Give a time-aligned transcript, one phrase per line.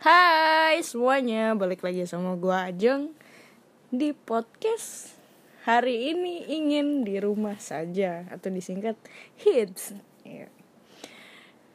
[0.00, 3.12] Hai semuanya, balik lagi sama gua Ajeng
[3.92, 5.12] di podcast
[5.68, 8.96] hari ini ingin di rumah saja atau disingkat
[9.44, 9.92] hits.
[10.24, 10.48] Iya.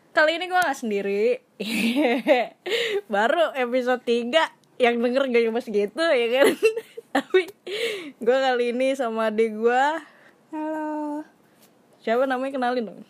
[0.10, 1.38] Kali ini gua nggak sendiri,
[3.14, 6.48] baru episode 3 yang denger gak cuma segitu ya kan.
[7.22, 7.46] Tapi
[8.26, 10.02] gua kali ini sama adik gua.
[10.50, 11.22] Halo,
[12.02, 13.02] Siapa namanya kenalin dong.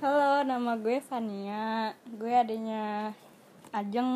[0.00, 1.92] halo, nama gue Fania.
[2.08, 3.12] Gue adanya
[3.74, 4.12] Ajeng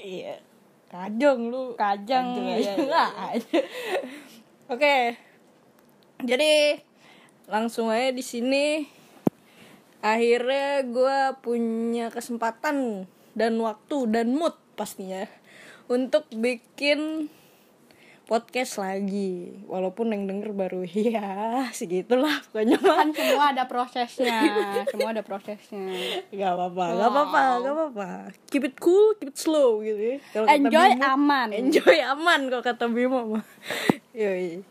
[0.00, 0.40] Iya.
[0.88, 1.76] Kajong lu.
[1.76, 2.32] Kajeng.
[2.32, 2.56] Kajeng Iya,
[3.28, 3.44] aja.
[3.44, 3.62] iya.
[4.72, 4.96] Oke.
[6.24, 6.80] Jadi
[7.44, 8.88] langsung aja di sini
[10.00, 13.04] akhirnya gue punya kesempatan
[13.36, 15.28] dan waktu dan mood pastinya
[15.86, 17.28] untuk bikin
[18.32, 24.40] podcast lagi walaupun yang denger baru ya segitulah pokoknya Kan semua ada prosesnya,
[24.88, 25.84] semua ada prosesnya.
[26.32, 28.08] Gak apa-apa, gak apa-apa, gak apa-apa.
[28.48, 30.16] Keep it cool, keep it slow gitu ya.
[30.32, 31.48] Kata Enjoy Bimo, aman.
[31.52, 33.44] Enjoy aman kalau kata Bimo mah.
[34.16, 34.64] Yoi.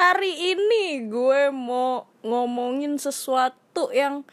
[0.00, 4.24] Hari ini gue mau ngomongin sesuatu yang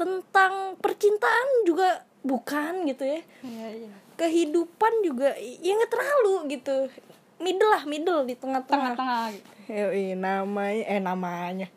[0.00, 3.20] tentang percintaan juga bukan gitu ya.
[3.44, 4.07] Iya, iya.
[4.18, 6.90] Kehidupan juga ya nggak terlalu gitu.
[7.38, 8.98] Middle lah, middle di tengah-tengah.
[8.98, 9.48] Tengah-tengah gitu.
[9.68, 11.68] Yoi, namanya eh namanya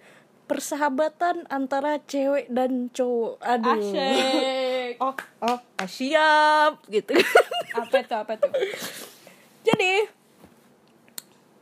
[0.52, 3.40] persahabatan antara cewek dan cowok.
[3.40, 3.80] Aduh.
[3.80, 4.60] Asyik.
[5.02, 7.16] Oh, oh, ah, siap gitu.
[7.80, 8.52] Apa tuh, apa tuh?
[9.64, 10.06] Jadi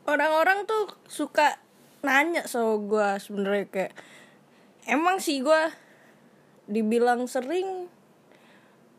[0.10, 1.62] orang-orang tuh suka
[2.02, 3.94] nanya sama gue sebenarnya kayak
[4.90, 5.62] emang sih gue
[6.66, 7.86] dibilang sering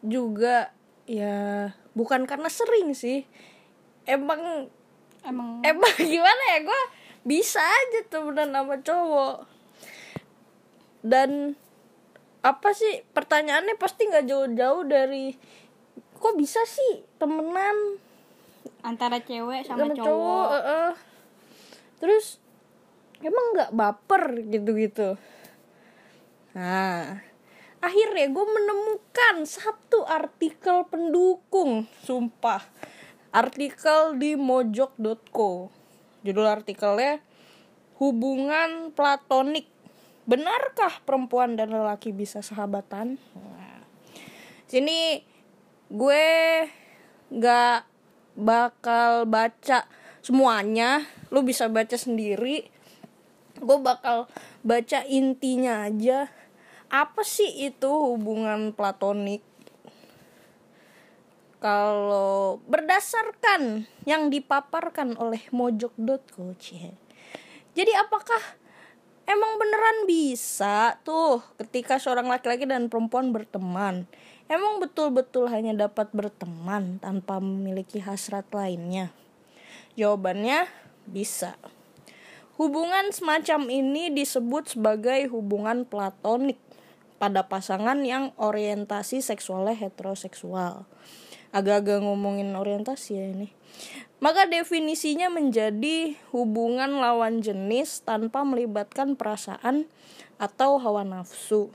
[0.06, 0.70] juga
[1.10, 3.26] ya bukan karena sering sih.
[4.06, 4.70] Emang
[5.26, 5.60] Emang.
[5.66, 6.58] emang gimana ya?
[6.62, 6.82] Gue
[7.26, 9.36] bisa aja temenan sama cowok.
[11.02, 11.58] Dan
[12.40, 15.36] apa sih pertanyaannya pasti nggak jauh-jauh dari
[16.16, 18.00] kok bisa sih temenan?
[18.80, 20.46] Antara cewek sama sama cowok.
[20.56, 20.92] eh, eh.
[22.00, 22.40] terus
[23.20, 25.20] emang nggak baper gitu-gitu?
[26.56, 27.20] Nah
[27.80, 32.60] akhirnya gue menemukan satu artikel pendukung sumpah.
[33.30, 35.70] Artikel di mojok.co
[36.20, 37.20] judul artikelnya
[38.00, 39.68] hubungan platonik.
[40.28, 43.18] Benarkah perempuan dan lelaki bisa sahabatan?
[43.34, 43.82] Nah,
[44.70, 45.26] sini
[45.90, 46.26] gue
[47.34, 47.80] nggak
[48.38, 49.90] bakal baca
[50.22, 51.02] semuanya.
[51.34, 52.70] Lu bisa baca sendiri.
[53.58, 54.30] Gue bakal
[54.62, 56.30] baca intinya aja
[56.90, 59.46] apa sih itu hubungan platonik?
[61.62, 66.56] Kalau berdasarkan yang dipaparkan oleh mojok.co
[67.70, 68.42] jadi apakah
[69.30, 74.10] emang beneran bisa tuh ketika seorang laki-laki dan perempuan berteman?
[74.50, 79.14] Emang betul-betul hanya dapat berteman tanpa memiliki hasrat lainnya?
[79.94, 80.66] Jawabannya
[81.06, 81.54] bisa.
[82.58, 86.58] Hubungan semacam ini disebut sebagai hubungan platonik
[87.20, 90.88] pada pasangan yang orientasi seksualnya heteroseksual.
[91.52, 93.52] Agak-agak ngomongin orientasi ya ini.
[94.24, 99.84] Maka definisinya menjadi hubungan lawan jenis tanpa melibatkan perasaan
[100.40, 101.68] atau hawa nafsu.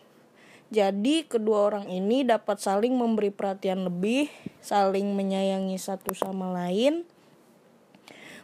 [0.73, 4.33] Jadi kedua orang ini dapat saling memberi perhatian lebih,
[4.65, 7.05] saling menyayangi satu sama lain,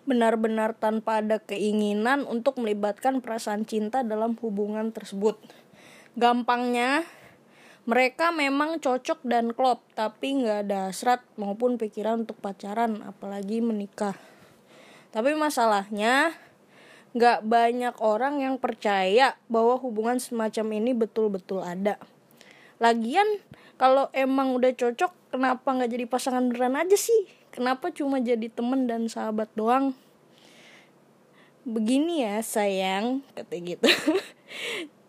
[0.06, 5.38] benar-benar tanpa ada keinginan untuk melibatkan perasaan cinta dalam hubungan tersebut.
[6.12, 7.08] Gampangnya,
[7.88, 14.20] mereka memang cocok dan klop, tapi nggak ada hasrat maupun pikiran untuk pacaran, apalagi menikah.
[15.16, 16.36] Tapi masalahnya,
[17.16, 21.96] nggak banyak orang yang percaya bahwa hubungan semacam ini betul-betul ada.
[22.84, 23.40] Lagian,
[23.80, 27.32] kalau emang udah cocok, kenapa nggak jadi pasangan beneran aja sih?
[27.56, 29.96] Kenapa cuma jadi temen dan sahabat doang?
[31.64, 33.88] Begini ya sayang, kata gitu.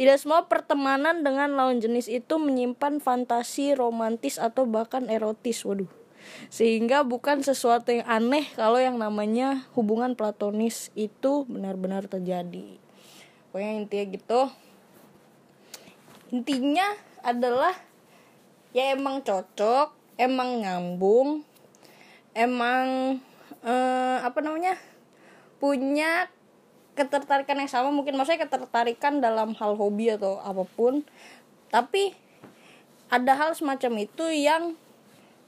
[0.00, 5.60] Tidak semua pertemanan dengan lawan jenis itu menyimpan fantasi romantis atau bahkan erotis.
[5.68, 5.92] Waduh.
[6.48, 12.80] Sehingga bukan sesuatu yang aneh kalau yang namanya hubungan platonis itu benar-benar terjadi.
[13.52, 14.42] Pokoknya intinya gitu.
[16.32, 17.76] Intinya adalah
[18.72, 21.44] ya emang cocok, emang nyambung,
[22.32, 23.20] emang
[23.60, 24.80] eh, apa namanya
[25.60, 26.32] punya
[27.00, 31.00] ketertarikan yang sama mungkin maksudnya ketertarikan dalam hal hobi atau apa pun.
[31.72, 32.12] Tapi
[33.08, 34.76] ada hal semacam itu yang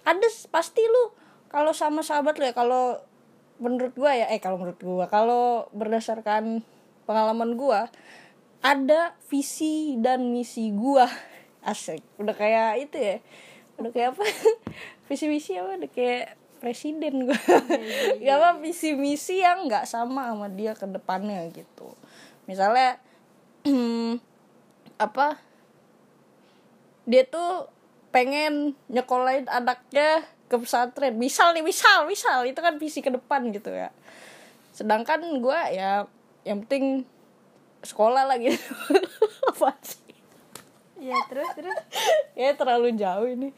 [0.02, 1.12] ada pasti lu
[1.52, 2.98] kalau sama sahabat lu ya kalau
[3.60, 6.64] menurut gua ya eh kalau menurut gua kalau berdasarkan
[7.06, 7.92] pengalaman gua
[8.64, 11.06] ada visi dan misi gua.
[11.70, 12.02] Asik.
[12.18, 13.16] Udah kayak itu ya.
[13.78, 14.24] Udah kayak apa?
[15.06, 15.78] Visi misi apa?
[15.78, 17.40] Udah kayak presiden gue
[18.22, 21.90] ya apa visi misi yang nggak sama sama dia ke depannya gitu.
[22.46, 23.02] Misalnya
[25.04, 25.42] apa
[27.02, 27.66] dia tuh
[28.14, 31.18] pengen nyekolahin anaknya ke pesantren.
[31.18, 32.46] Misal nih misal misal.
[32.46, 33.90] Itu kan visi ke depan gitu ya.
[34.70, 36.06] Sedangkan gue ya
[36.46, 37.02] yang penting
[37.82, 38.54] sekolah lagi.
[39.50, 40.14] Apa sih?
[41.02, 41.78] Iya terus terus.
[42.38, 43.50] ya terlalu jauh ini.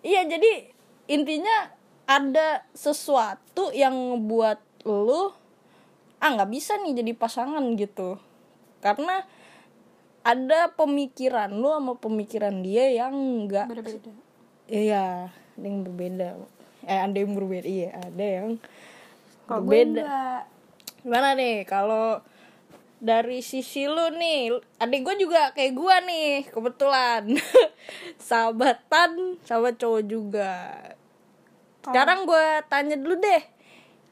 [0.00, 0.72] Iya jadi
[1.12, 1.81] intinya
[2.12, 5.32] ada sesuatu yang buat lu
[6.22, 8.20] ah nggak bisa nih jadi pasangan gitu.
[8.84, 9.24] Karena
[10.22, 13.14] ada pemikiran lu sama pemikiran dia yang
[13.48, 14.10] nggak Berbeda.
[14.68, 16.28] iya ada yang berbeda.
[16.86, 18.48] Eh ada yang berbeda iya ada yang
[19.48, 20.46] gue berbeda.
[21.02, 22.22] gimana nih kalau
[23.02, 27.22] dari sisi lu nih adik gue juga kayak gue nih kebetulan.
[28.30, 30.78] Sahabatan sama cowok juga
[31.84, 33.42] sekarang gue tanya dulu deh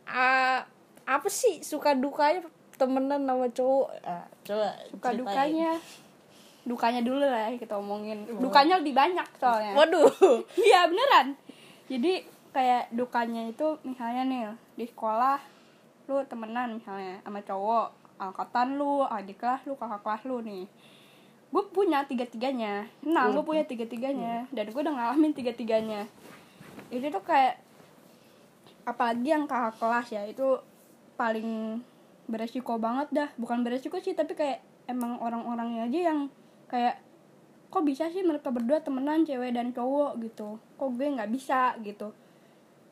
[0.05, 0.67] Ah,
[1.07, 2.43] apa sih suka dukanya
[2.75, 5.21] temenan sama cowok ah, coba Suka ceritain.
[5.21, 5.71] dukanya.
[6.61, 8.27] Dukanya dulu lah ya kita omongin.
[8.37, 9.73] Dukanya lebih banyak soalnya.
[9.73, 10.11] waduh
[10.61, 11.39] Iya beneran.
[11.87, 14.43] Jadi kayak dukanya itu misalnya nih
[14.75, 15.39] di sekolah
[16.05, 17.87] lu temenan misalnya sama cowok
[18.19, 20.67] angkatan lu adik kelas lu kakak kelas lu nih
[21.51, 26.11] gue punya tiga tiganya nah gue punya tiga tiganya dan gue udah ngalamin tiga tiganya
[26.91, 27.63] itu tuh kayak
[28.83, 30.59] apalagi yang kakak kelas ya itu
[31.15, 31.81] paling
[32.27, 33.29] beresiko banget dah.
[33.39, 36.19] Bukan beresiko sih tapi kayak emang orang-orangnya aja yang
[36.67, 36.99] kayak
[37.71, 40.19] kok bisa sih mereka berdua temenan cewek dan cowok?
[40.27, 40.59] gitu.
[40.75, 41.79] Kok gue nggak bisa?
[41.83, 42.11] gitu.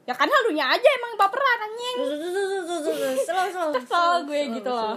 [0.06, 1.96] Ya karena lu nya aja emang baperan anjing.
[3.76, 4.96] Kesel gue gitu loh.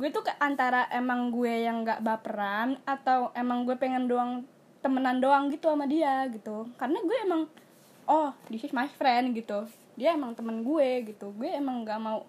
[0.00, 4.48] gue tuh ke antara emang gue yang nggak baperan atau emang gue pengen doang
[4.80, 6.68] temenan doang gitu sama dia gitu.
[6.76, 7.42] Karena gue emang
[8.08, 9.68] oh this is my friend gitu.
[9.96, 11.32] Dia emang temen gue gitu.
[11.36, 12.24] Gue emang nggak mau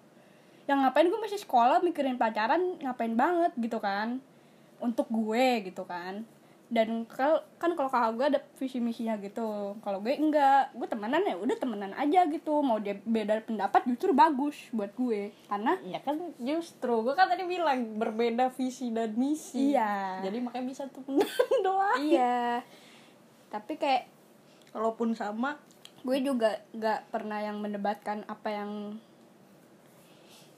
[0.70, 4.20] yang ngapain gue masih sekolah mikirin pacaran ngapain banget gitu kan.
[4.82, 6.26] Untuk gue gitu kan
[6.72, 9.76] dan kalau kan kalau kakak gue ada visi misinya gitu.
[9.84, 12.64] Kalau gue enggak gue temenan ya udah temenan aja gitu.
[12.64, 15.36] Mau dia beda pendapat justru bagus buat gue.
[15.52, 17.04] Karena ya kan justru.
[17.04, 19.76] Gue kan tadi bilang berbeda visi dan misi.
[19.76, 20.24] Iya.
[20.24, 21.28] jadi makanya bisa temenan
[21.66, 22.00] doang.
[22.00, 22.64] Iya.
[23.52, 24.08] Tapi kayak
[24.72, 25.60] kalaupun sama.
[26.02, 28.98] gue juga gak pernah yang mendebatkan apa yang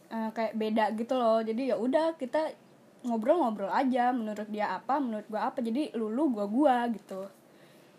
[0.08, 1.44] eh, kayak beda gitu loh.
[1.44, 2.63] Jadi ya udah kita
[3.04, 5.60] ngobrol-ngobrol aja menurut dia apa menurut gua apa.
[5.60, 7.28] Jadi lu lu gua gua gitu.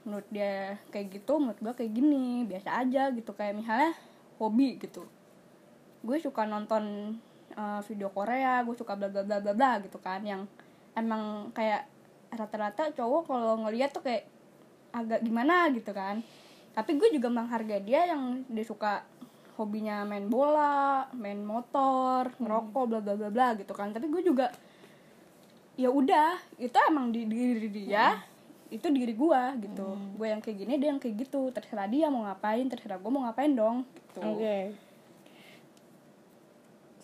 [0.06, 3.31] Menurut dia kayak gitu menurut gua kayak gini biasa aja gitu.
[3.38, 3.92] Kayak misalnya
[4.42, 5.04] hobi gitu.
[6.06, 7.16] Gue suka nonton
[7.56, 10.22] eh, video Korea gue suka bla bla bla bla bla gitu kan.
[10.22, 10.46] Yang
[10.96, 11.88] emang kayak
[12.36, 14.28] rata-rata cowok kalau ngeliat tuh kayak
[14.92, 16.22] agak gimana gitu kan.
[16.75, 19.07] Tapi gue juga menghargai dia yang dia suka
[19.56, 23.96] hobinya main bola main motor ngerokok bla bla bla bla gitu kan.
[23.96, 24.52] Tapi gue juga
[25.75, 28.16] ya udah itu emang di diri dia
[28.72, 29.88] itu diri gue gitu.
[30.18, 31.54] Gue yang kayak gini dia yang kayak gitu.
[31.54, 34.19] Terserah dia mau ngapain terserah gue mau ngapain dong gitu.
[34.24, 34.74] Oke.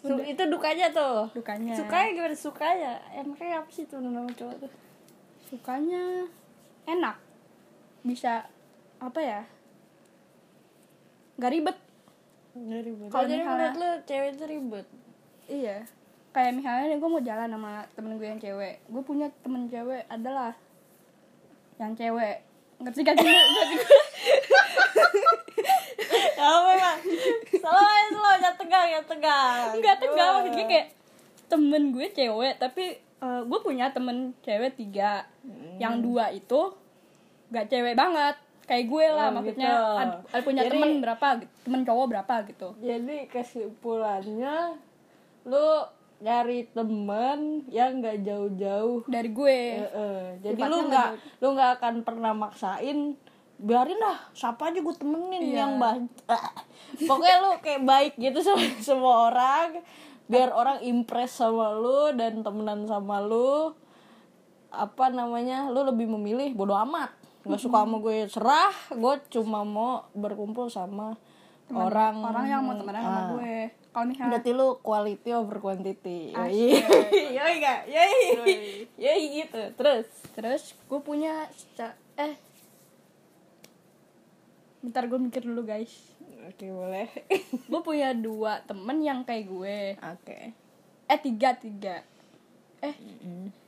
[0.02, 1.30] Su- itu dukanya tuh?
[1.38, 1.78] Dukanya.
[1.78, 2.36] Sukanya gimana?
[2.36, 2.94] Sukanya?
[3.14, 4.72] Enaknya apa sih tuh nama cowok tuh.
[5.46, 6.26] Sukanya
[6.90, 7.22] enak.
[8.02, 8.50] Bisa
[8.98, 9.42] apa ya?
[11.38, 11.78] Nggak ribet.
[12.58, 13.08] Nggak ribet.
[13.14, 14.88] Kalau jadi menurut lu cewek itu ribet?
[15.46, 15.78] Iya
[16.32, 18.76] kayak misalnya nih gue mau jalan sama temen gue yang cewek.
[18.86, 20.56] Gue punya temen cewek adalah
[21.78, 22.44] yang cewek.
[22.78, 23.30] Ngerti gak sih?
[23.30, 23.76] Ngerti
[26.34, 26.96] ya apa lah
[27.54, 27.86] salah
[28.34, 29.68] aja ya tegang ya tegang.
[29.78, 30.88] Nggak tegang maksudnya kayak
[31.46, 35.28] temen gue cewek tapi eh, gue punya temen cewek tiga.
[35.78, 36.74] Yang dua itu
[37.50, 38.36] gak cewek banget.
[38.64, 39.68] Kayak gue lah Oh, maksudnya.
[39.68, 39.84] gitu.
[40.00, 41.28] ad- ada punya Jadi- temen berapa
[41.62, 42.70] temen cowok berapa gitu.
[42.80, 44.80] jadi kesimpulannya
[45.44, 45.68] lu
[46.22, 49.02] nyari temen yang nggak jauh-jauh.
[49.06, 49.60] Dari gue.
[49.76, 50.22] Heeh.
[50.40, 53.18] jadi Sifatnya lu nggak lu nggak akan pernah maksain
[53.58, 55.58] biarin lah siapa aja gue temenin Iya.
[55.60, 56.10] yang baik
[57.06, 59.86] pokoknya lu kayak baik gitu sama semua orang
[60.26, 63.74] biar orang impress sama lu dan temenan sama lu.
[64.70, 65.68] Apa namanya?
[65.68, 67.12] Lu lebih memilih bodoh amat
[67.42, 68.26] nggak suka sama gue.
[68.26, 71.18] Serah gue cuma mau berkumpul sama
[71.68, 73.28] orang orang yang mau temenan sama Ah.
[73.34, 73.58] gue
[73.92, 76.32] kalau misalnya Berarti lu quality over quantity.
[76.32, 76.80] Yoi.
[77.38, 77.80] Yoi gak?
[77.88, 78.18] Yoi.
[78.96, 79.62] Yoi gitu.
[79.76, 80.08] Terus.
[80.32, 81.44] terus gue punya
[82.16, 82.40] eh
[84.80, 85.92] bentar gue mikir dulu guys
[86.48, 87.12] Oke, boleh.
[87.70, 90.40] gue punya dua temen yang kayak gue Oke.
[91.06, 92.00] eh tiga tiga
[92.80, 92.96] eh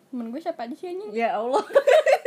[0.07, 1.61] temen gue siapa aja sih anjing Ya Allah.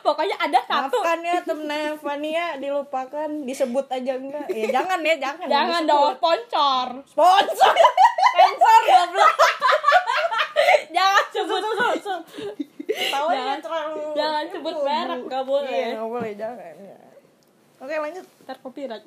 [0.00, 0.98] pokoknya ada satu.
[0.98, 3.28] Maafkan ya temennya Fania dilupakan.
[3.44, 4.46] Disebut aja enggak.
[4.50, 5.46] Ya jangan ya jangan.
[5.46, 6.86] Jangan dong sponsor.
[7.06, 7.72] Sponsor.
[8.32, 9.32] Sponsor goblok.
[10.92, 11.62] Jangan sebut.
[12.92, 15.70] Tahu Jangan- terlalu jangan sebut merek, nggak boleh.
[15.72, 16.98] iya, nggak boleh jangan ya.
[17.80, 18.26] oke lanjut.
[18.44, 19.04] Ntar copyright.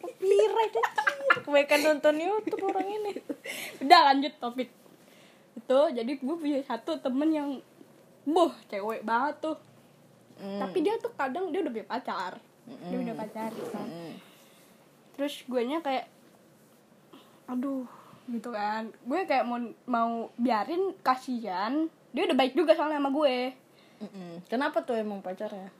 [0.00, 1.38] Copyright anjir.
[1.44, 3.12] kebanyakan nonton YouTube orang ini.
[3.84, 4.70] Udah lanjut topik.
[5.54, 7.48] Itu jadi gue punya satu temen yang
[8.24, 9.58] buh cewek banget tuh.
[10.34, 10.58] Hmm.
[10.58, 12.32] tapi dia tuh kadang dia udah punya pacar.
[12.66, 13.86] Dia udah pacar gitu kan.
[13.86, 14.14] Hmm.
[15.14, 16.10] terus gue nya kayak
[17.46, 17.86] aduh
[18.26, 18.90] gitu kan.
[19.06, 21.86] Gue kayak mau mau biarin kasihan.
[22.10, 23.54] Dia udah baik juga soalnya sama gue.
[23.94, 24.42] Mm-mm.
[24.50, 25.70] kenapa tuh emang pacarnya?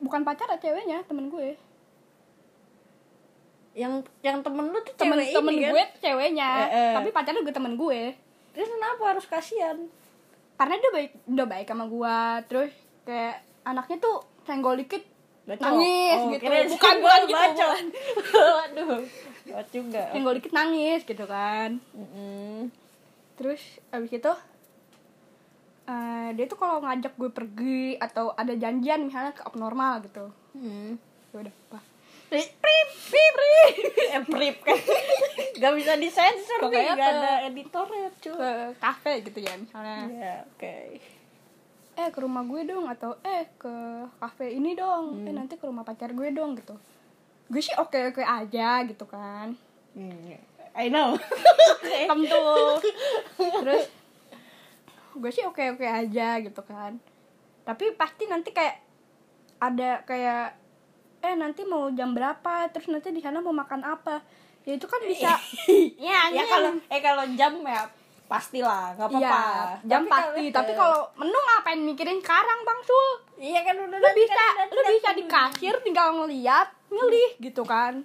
[0.00, 1.54] Bukan pacar ya ceweknya temen gue.
[3.76, 5.72] Yang yang temen lu tuh temen cewek temen ini kan?
[5.74, 6.94] gue ceweknya Eh, eh.
[6.96, 8.00] tapi pacarnya juga temen gue.
[8.56, 9.78] Terus kenapa harus kasihan
[10.54, 15.02] karena dia baik udah baik sama gue terus kayak anaknya tuh senggol dikit
[15.44, 15.60] Bacok.
[15.60, 16.44] nangis Oh, gitu.
[16.46, 17.82] bukan bukan gitu bukan.
[18.56, 19.02] waduh
[19.68, 20.02] juga.
[20.08, 21.76] Senggol dikit nangis gitu kan.
[21.92, 22.72] Mm-mm.
[23.34, 24.32] terus abis itu
[25.84, 30.32] eh, dia tuh kalau ngajak gue pergi atau ada janjian misalnya ke abnormal gitu.
[31.34, 31.78] Ya udah apa
[32.28, 33.34] Prip, prip, prip,
[34.10, 34.78] eh, prip kan.
[35.62, 38.34] Gak bisa disensor nih, gak ada editornya cuy.
[38.34, 38.50] ke
[38.82, 39.98] kafe gitu ya misalnya.
[40.10, 40.76] Ya, oke.
[41.94, 43.74] Eh ke rumah gue dong atau eh ke
[44.18, 45.22] kafe ini dong.
[45.22, 46.74] Eh nanti ke rumah pacar gue dong gitu.
[47.46, 49.54] Gue sih oke oke aja gitu kan.
[49.94, 50.34] Hmm,
[50.74, 51.14] I know.
[52.10, 52.44] Tentu
[53.38, 53.86] terus
[55.14, 56.98] gue sih oke oke aja gitu kan.
[57.62, 58.82] Tapi pasti nanti kayak
[59.62, 60.63] ada kayak
[61.24, 64.20] eh nanti mau jam berapa terus nanti di sana mau makan apa
[64.62, 65.32] ya itu kan bisa
[65.98, 67.88] ya, Ya kalau eh kalau jam ya
[68.24, 69.20] pastilah, nggak apa-apa.
[69.20, 70.24] Iya, jam Tapi pasti.
[70.40, 73.08] kalau- Tapi kalau menu ngapain mikirin sekarang, Bang Sul?
[73.36, 78.00] iya kan udah Lu bisa, kan lu bisa di kasir tinggal ngeliat, milih gitu kan.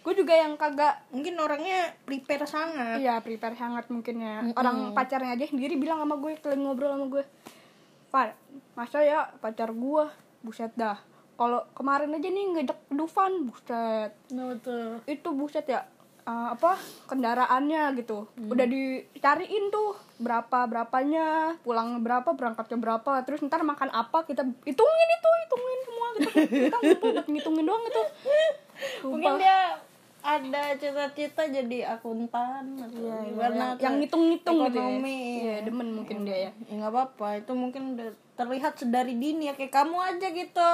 [0.00, 3.02] Gue juga yang kagak mungkin orangnya prepare sangat.
[3.02, 7.06] Iya prepare hangat mungkin ya Orang pacarnya aja sendiri bilang sama gue Kalian ngobrol sama
[7.10, 7.24] gue
[8.08, 8.38] Pak,
[8.72, 10.04] masa ya pacar gue
[10.40, 10.94] Buset dah
[11.36, 15.00] Kalau kemarin aja nih ngejek Dufan Buset Nah, betul.
[15.04, 15.84] Itu buset ya
[16.22, 23.60] eh, Apa Kendaraannya gitu Udah dicariin tuh Berapa berapanya Pulang berapa Berangkatnya berapa Terus ntar
[23.62, 26.28] makan apa Kita hitungin itu Hitungin semua gitu
[26.64, 28.02] Kita butuh buat ngitungin doang gitu
[29.06, 29.36] Mungkin Sumpah.
[29.36, 29.58] dia
[30.26, 34.98] ada cita-cita jadi akuntan atau Iya, iya, gimana yang- ngitung-ngitung gitu ya.
[34.98, 36.50] Iya, demen mungkin dia ya.
[36.66, 40.70] Ya nggak apa-apa, itu mungkin udah terlihat sedari dini ya kayak kamu aja gitu.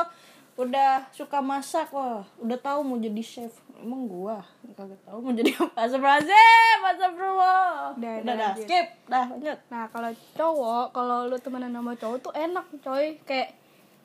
[0.53, 3.57] Udah suka masak, wah, udah tahu mau jadi chef.
[3.81, 4.45] Emang gua
[4.77, 5.75] kagak tahu mau jadi apa.
[5.81, 7.65] Astagfirullahaladzim, astagfirullah.
[7.97, 8.65] Udah, Udah, udah, dah, lanjut.
[8.69, 8.87] skip.
[9.09, 9.59] Dah, lanjut.
[9.73, 13.49] Nah kalau cowok, kalau lu temenan sama cowok tuh enak coy Kayak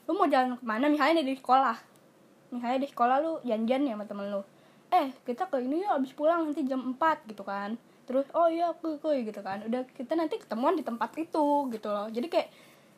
[0.08, 1.76] lu mau jalan ke mana misalnya nih di sekolah
[2.48, 4.40] Misalnya di sekolah lu janjian ya sama temen lu
[4.88, 7.76] Eh kita ke ini yuk abis pulang nanti jam 4 gitu kan
[8.08, 11.88] Terus oh iya kuy kuy gitu kan Udah kita nanti ketemuan di tempat itu gitu
[11.92, 12.48] loh Jadi kayak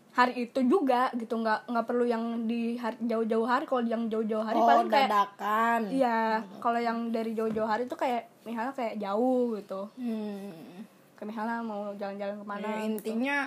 [0.09, 4.41] hari itu juga gitu nggak nggak perlu yang di hari, jauh-jauh hari kalau yang jauh-jauh
[4.41, 5.79] hari oh, paling kayak dadakan.
[5.87, 6.19] iya
[6.57, 10.81] kalau yang dari jauh-jauh hari tuh kayak misalnya kayak jauh gitu Hmm.
[11.13, 12.85] kayak misalnya mau jalan-jalan ke mana Ya, gitu.
[12.89, 13.37] intinya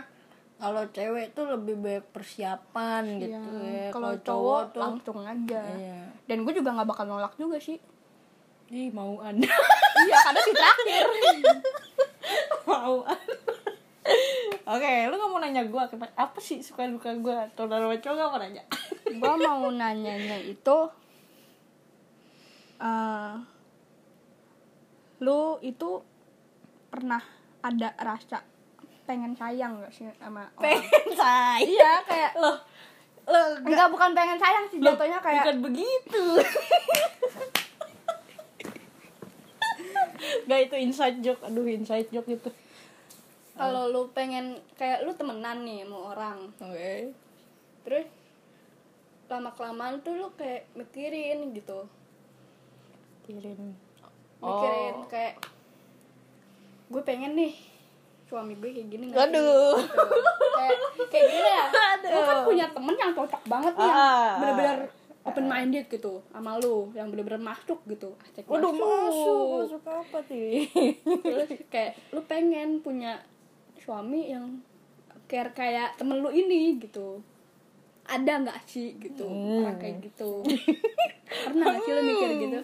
[0.57, 3.43] kalau cewek tuh lebih banyak persiapan gitu Iya.
[3.67, 3.87] ya.
[3.91, 5.63] Kalau cowok tuh langsung aja.
[5.75, 6.01] Iya.
[6.23, 7.83] Dan gue juga nggak bakal nolak juga sih.
[8.71, 9.51] Ih, mau anda
[10.01, 11.05] iya, karena si terakhir.
[12.71, 13.03] mau
[14.63, 15.83] Oke, lu gak mau nanya gue
[16.15, 18.63] apa sih suka duka gue atau dari cowok gak mau nanya?
[19.21, 20.79] gue mau nanyanya itu,
[22.83, 23.35] eh
[25.23, 26.03] lu itu
[26.91, 27.23] pernah
[27.63, 28.43] ada rasa
[29.07, 30.63] pengen sayang gak sih sama orang?
[30.67, 31.63] Pengen say.
[31.67, 32.59] Iya, kayak Lo,
[33.31, 36.25] lo enggak bukan pengen sayang sih jatuhnya kayak bukan begitu.
[40.51, 42.51] gak itu inside joke, aduh inside joke itu.
[43.53, 44.45] Kalau lu pengen
[44.75, 47.13] kayak lu temenan nih sama orang Oke.
[47.83, 48.07] terus
[49.27, 51.85] lama kelamaan tuh lu kayak mikirin gitu
[53.23, 53.73] mikirin
[54.43, 55.07] Oh.
[55.07, 55.39] kayak
[56.89, 57.55] gue pengen nih
[58.27, 59.23] suami gue kayak gini nggak?
[59.25, 59.79] Aduh.
[59.79, 60.03] Gitu.
[60.53, 61.65] kayak kayak gini ya
[62.13, 63.95] lu kan punya temen yang cocok banget nih Ah.
[63.95, 64.79] yang bener-bener
[65.23, 70.67] open minded gitu sama lu yang bener-bener masuk gitu Asik Waduh masuk, masuk apa sih?
[71.23, 73.23] terus kayak lu pengen punya
[73.83, 74.63] suami yang
[75.27, 77.19] care kayak temen lu ini gitu.
[78.07, 79.27] Ada nggak sih gitu?
[79.27, 80.43] Orang kayak gitu.
[81.51, 82.61] Pernah nggak sih lu mikir gitu?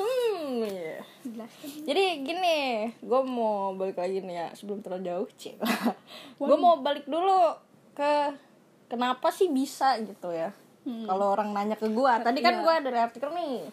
[0.00, 0.98] Hmm, iya.
[1.22, 2.58] jelasin Jadi gini,
[2.98, 5.60] gue mau balik lagi nih ya sebelum terlalu jauh, cik.
[6.40, 7.52] gue mau balik dulu
[7.92, 8.32] ke
[8.88, 10.50] kenapa sih bisa gitu ya.
[10.80, 12.62] Kalau orang nanya ke gua tadi kan Iya.
[12.64, 13.68] gua dari artikel nih.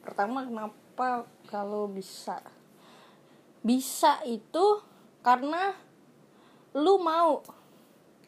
[0.00, 2.40] Pertama kenapa kalau bisa?
[3.60, 4.80] Bisa itu
[5.20, 5.76] karena
[6.76, 7.40] lu mau.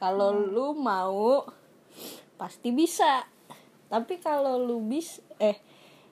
[0.01, 1.45] Kalau lu mau
[2.41, 3.27] pasti bisa.
[3.93, 5.61] Tapi kalau lu bis eh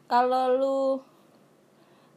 [0.05, 0.79] kalau lu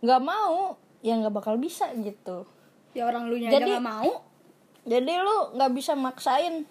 [0.03, 2.43] nggak mau ya nggak bakal bisa gitu.
[2.91, 4.27] Ya orang lu nya Jadi- nggak mau.
[4.83, 6.65] jadi lu nggak bisa maksain.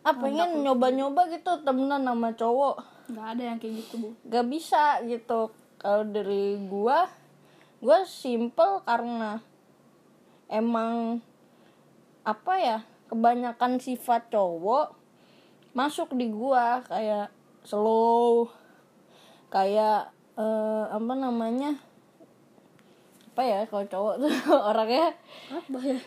[0.00, 2.76] Ah pengen nyoba-nyoba gitu temenan sama cowok.
[3.10, 4.08] Nggak ada yang kayak gitu bu.
[4.28, 5.50] Gak bisa gitu.
[5.76, 7.08] Kalau dari gua
[7.80, 9.40] gua simple karena
[10.48, 11.20] emang
[12.22, 14.94] apa ya kebanyakan sifat cowok
[15.72, 17.30] masuk di gua kayak
[17.62, 18.50] slow
[19.50, 21.74] kayak eh, apa namanya
[23.30, 24.32] apa ya kalau cowok tuh
[24.70, 25.14] orangnya
[25.48, 25.98] apa ya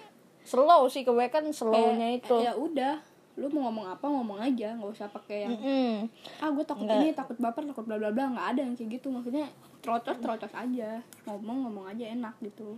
[0.44, 2.94] slow sih kebanyakan slownya Kayak, itu ya udah
[3.34, 6.06] lu mau ngomong apa ngomong aja nggak usah pakai yang Mm-mm.
[6.38, 7.02] ah gue takut Nggak.
[7.02, 9.50] ini takut baper takut bla bla bla nggak ada yang kayak gitu maksudnya
[9.82, 12.78] terocos terocos aja ngomong ngomong aja enak gitu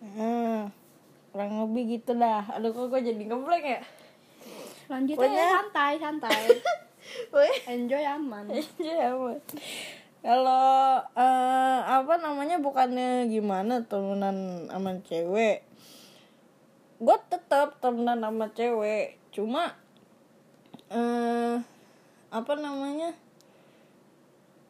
[0.00, 0.72] Hmm,
[1.30, 2.42] kurang lebih gitu dah.
[2.54, 3.80] Aduh kok gue jadi ngeblek ya.
[4.90, 6.42] lanjut Pokoknya- aja santai santai
[7.70, 8.44] enjoy aman
[8.82, 9.38] iya amat.
[10.20, 15.62] Kalau eh, apa namanya bukannya gimana temenan sama cewek,
[16.98, 19.16] gue tetap temenan sama cewek.
[19.30, 19.72] Cuma
[20.90, 21.56] eh
[22.28, 23.14] apa namanya?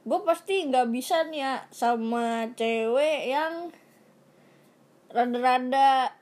[0.04, 3.72] Gue pasti nggak bisa nih ya sama cewek yang
[5.10, 6.14] rada-rada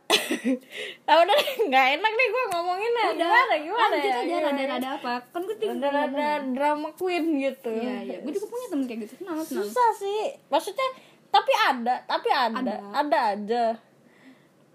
[1.09, 1.37] ah udah
[1.69, 3.07] nggak enak nih gue ngomonginnya.
[3.13, 4.17] Gimana gimana lanjut ya?
[4.17, 4.47] aja Gimana?
[4.49, 5.15] rada-rada apa.
[5.29, 7.73] Kan gue tinggal rada-rada drama queen gitu.
[7.73, 8.17] Iya, iya.
[8.25, 9.15] Gue juga punya temen kayak gitu.
[9.21, 10.33] Kenapa, susah sih.
[10.49, 10.89] Maksudnya
[11.29, 12.57] tapi ada tapi ada.
[12.57, 12.77] Ada.
[12.97, 13.65] ada, aja.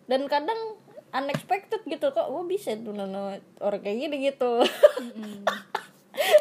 [0.05, 0.77] Dan kadang
[1.09, 2.07] unexpected gitu.
[2.13, 4.61] Kok gue bisa tuh nana orang kayak gini gitu?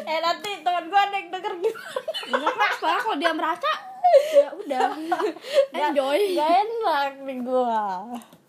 [0.05, 2.01] Eh nanti teman gue ada yang denger gimana?
[2.29, 3.71] Enggak apa-apa, kalau dia merasa
[4.37, 4.89] ya udah.
[5.81, 6.37] Enjoy.
[6.37, 7.81] gak enak nih gue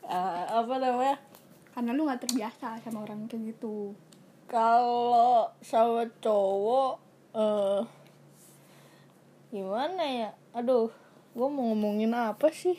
[0.08, 1.16] apa namanya
[1.74, 3.96] Karena lu gak terbiasa sama orang kayak gitu.
[4.46, 7.00] kalau sama cowok
[7.34, 7.82] eh
[9.50, 10.90] gimana ya aduh
[11.34, 12.78] gue mau ngomongin apa sih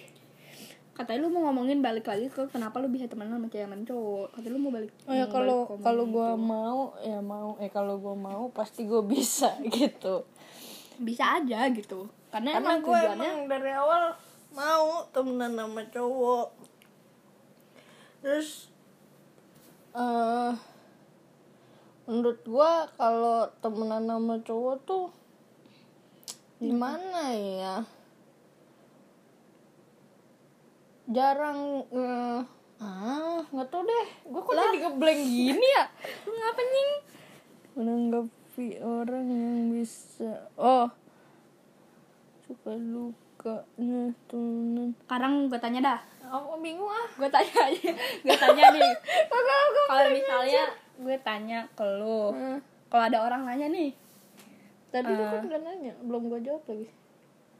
[0.95, 4.31] Katanya lu mau ngomongin balik lagi ke kenapa lu bisa temenan sama cewek cowok.
[4.31, 4.91] Katanya lu mau balik.
[5.03, 6.39] oh ya kalau kalau gue itu.
[6.39, 10.23] mau ya mau eh kalau gue mau pasti gue bisa gitu
[10.95, 12.07] bisa aja gitu.
[12.31, 14.15] Karena, karena emang gue tujuannya emang dari awal
[14.55, 16.47] mau temenan sama cowok
[18.25, 18.73] terus
[19.93, 20.53] eh
[22.09, 25.05] menurut gue kalau temenan sama cowok tuh
[26.57, 27.75] gimana ya?
[31.05, 32.41] Jarang eh,
[32.81, 34.07] ah nggak tau deh.
[34.25, 35.85] Gue kok jadi ngeblank gini ya?
[36.25, 36.93] Ngapa nying?
[37.75, 40.87] menanggapi orang yang bisa oh
[42.47, 42.71] suka
[43.45, 45.99] lukanya temenan Sekarang gue tanya dah.
[46.25, 47.91] aku bingung ah Gue tanya aja.
[48.19, 48.93] gue tanya nih.
[49.85, 50.63] Kalau misalnya
[50.97, 52.31] gue tanya ke lu.
[52.31, 52.57] Hmm.
[52.87, 53.93] Kalau ada orang nanya nih.
[54.87, 55.29] tadi lu Eh.
[55.29, 56.87] kan udah nanya belum gue jawab lagi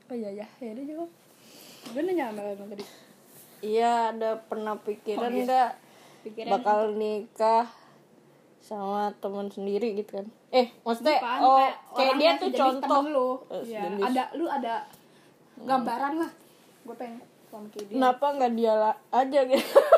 [0.06, 1.10] Oh iya ya, ya udah jawab.
[1.88, 2.86] Gue nanya sama lu tadi.
[3.62, 5.44] iya ada pernah pikiran Oh, iya.
[5.44, 5.72] nggak
[6.24, 7.66] Pikiran bakal nikah
[8.58, 13.30] sama teman sendiri gitu kan eh maksudnya Bukan, oh kayak kayak dia tuh contoh lu
[13.64, 14.90] ya, ada lu ada
[15.60, 16.32] gambaran lah
[16.86, 18.74] gue pengen sama kayak dia kenapa nggak dia
[19.10, 19.80] aja gitu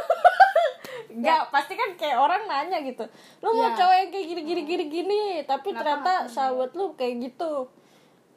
[1.07, 3.01] Enggak, pasti kan kayak orang nanya gitu.
[3.41, 3.73] Lu mau Ya.
[3.73, 7.51] cowok yang kayak gini gini gini gini, tapi Kenapa ternyata nggak sahabat lu kayak gitu.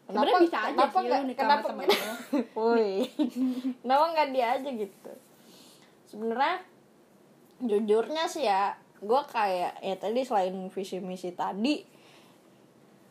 [0.09, 1.89] Sebenarnya bisa aja sih lu nikah sama temen.
[2.57, 2.93] Woi.
[3.85, 5.13] kenapa nggak dia aja gitu?
[6.09, 6.57] Sebenarnya
[7.61, 11.85] jujurnya sih ya, gue kayak ya tadi selain visi misi tadi,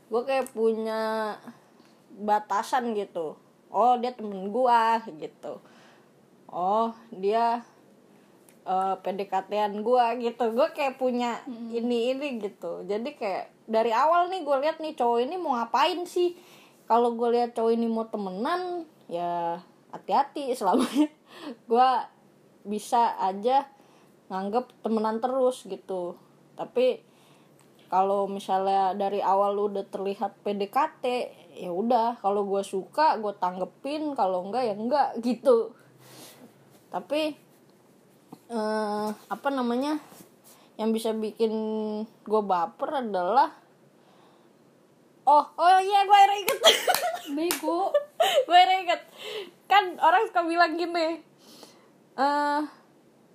[0.10, 1.36] gue kayak punya
[2.18, 3.38] batasan gitu.
[3.70, 5.62] Oh dia temen gua gitu.
[6.50, 7.62] Oh dia
[8.70, 10.54] eh PDKT-an gua gitu.
[10.54, 12.86] Gue kayak punya ini ini gitu.
[12.86, 16.34] Jadi kayak dari awal nih gue lihat nih cowok ini mau ngapain sih?
[16.90, 19.62] Kalau gue lihat cowok ini mau temenan, ya
[19.94, 21.10] hati-hati selamanya
[21.70, 21.90] gue
[22.66, 23.70] bisa aja
[24.30, 26.18] nganggep temenan terus gitu.
[26.58, 27.02] Tapi
[27.90, 31.06] kalau misalnya dari awal lu udah terlihat PDKT
[31.60, 35.76] ya udah kalau gue suka gue tanggepin kalau enggak ya enggak gitu.
[36.90, 37.36] Tapi
[38.50, 40.00] eh, apa namanya
[40.80, 41.52] yang bisa bikin
[42.24, 43.52] gue baper adalah
[45.28, 46.60] oh oh iya gue akhirnya inget
[47.36, 47.92] bego.
[48.48, 49.02] Gue akhirnya inget
[49.68, 51.22] kan orang suka bilang gini
[52.20, 52.62] eh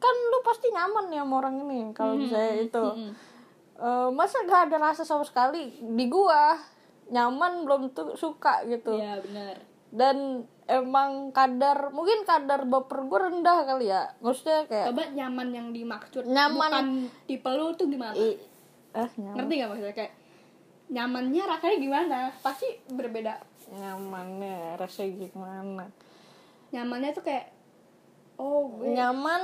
[0.02, 2.84] kan lu pasti nyaman ya sama orang ini kalau misalnya itu.
[3.74, 6.54] Eh, masa gak ada rasa sama sekali di gua
[7.12, 8.96] nyaman belum tuh suka gitu.
[8.96, 9.56] Iya benar.
[9.94, 14.10] Dan emang kadar mungkin kadar baper gue rendah kali ya.
[14.24, 16.70] Maksudnya kayak coba nyaman yang dimaksud Nyaman.
[16.72, 16.88] bukan
[17.28, 18.16] tipe lu tuh gimana?
[18.16, 18.40] I,
[18.96, 19.94] eh nyaman, ngerti gak maksudnya?
[19.94, 20.12] Kayak
[20.90, 22.18] nyamannya rasanya gimana?
[22.40, 23.34] Pasti berbeda.
[23.72, 25.84] Nyamannya rasanya gimana?
[26.74, 27.46] Nyamannya tuh kayak
[28.34, 29.42] oh gue nyaman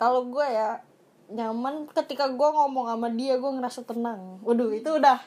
[0.00, 0.80] kalau gue ya
[1.28, 4.40] nyaman ketika gue ngomong sama dia gue ngerasa tenang.
[4.40, 5.20] Waduh itu udah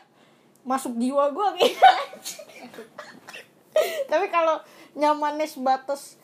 [0.62, 1.91] masuk jiwa gue kayaknya
[4.12, 4.62] tapi kalau
[4.93, 6.19] nyamannya sebatas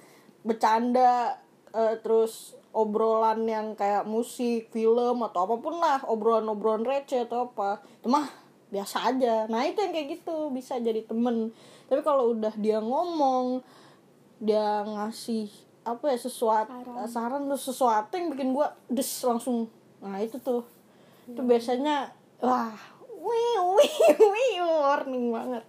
[0.45, 1.39] bercanda
[1.73, 7.81] eh, terus obrolan yang kayak musik film atau apa pun lah obrolan-obrolan receh atau apa
[7.81, 8.29] itu mah
[8.67, 9.47] biasa aja.
[9.47, 11.55] Nah itu yang kayak gitu bisa jadi temen.
[11.87, 13.63] Tapi kalau udah dia ngomong
[14.37, 15.49] dia ngasih
[15.87, 17.07] apa ya sesuatu Saran.
[17.07, 19.71] saran tuh sesuatu yang bikin gua des langsung.
[20.03, 20.67] Nah itu tuh.
[21.27, 22.11] Itu biasanya
[22.43, 22.75] wah
[23.27, 25.65] wih wih wih warning banget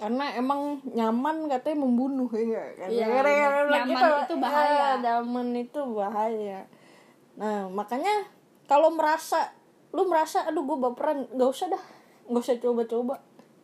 [0.00, 2.64] karena emang nyaman katanya membunuh ya?
[2.72, 2.88] Kan?
[2.88, 4.72] Iya, Gara-gara nyaman gitu, itu bahaya.
[4.72, 6.60] ya, nyaman itu bahaya
[7.36, 8.14] nah makanya
[8.64, 9.52] kalau merasa
[9.90, 11.82] lu merasa aduh gue baperan nggak usah dah
[12.26, 13.14] nggak usah coba-coba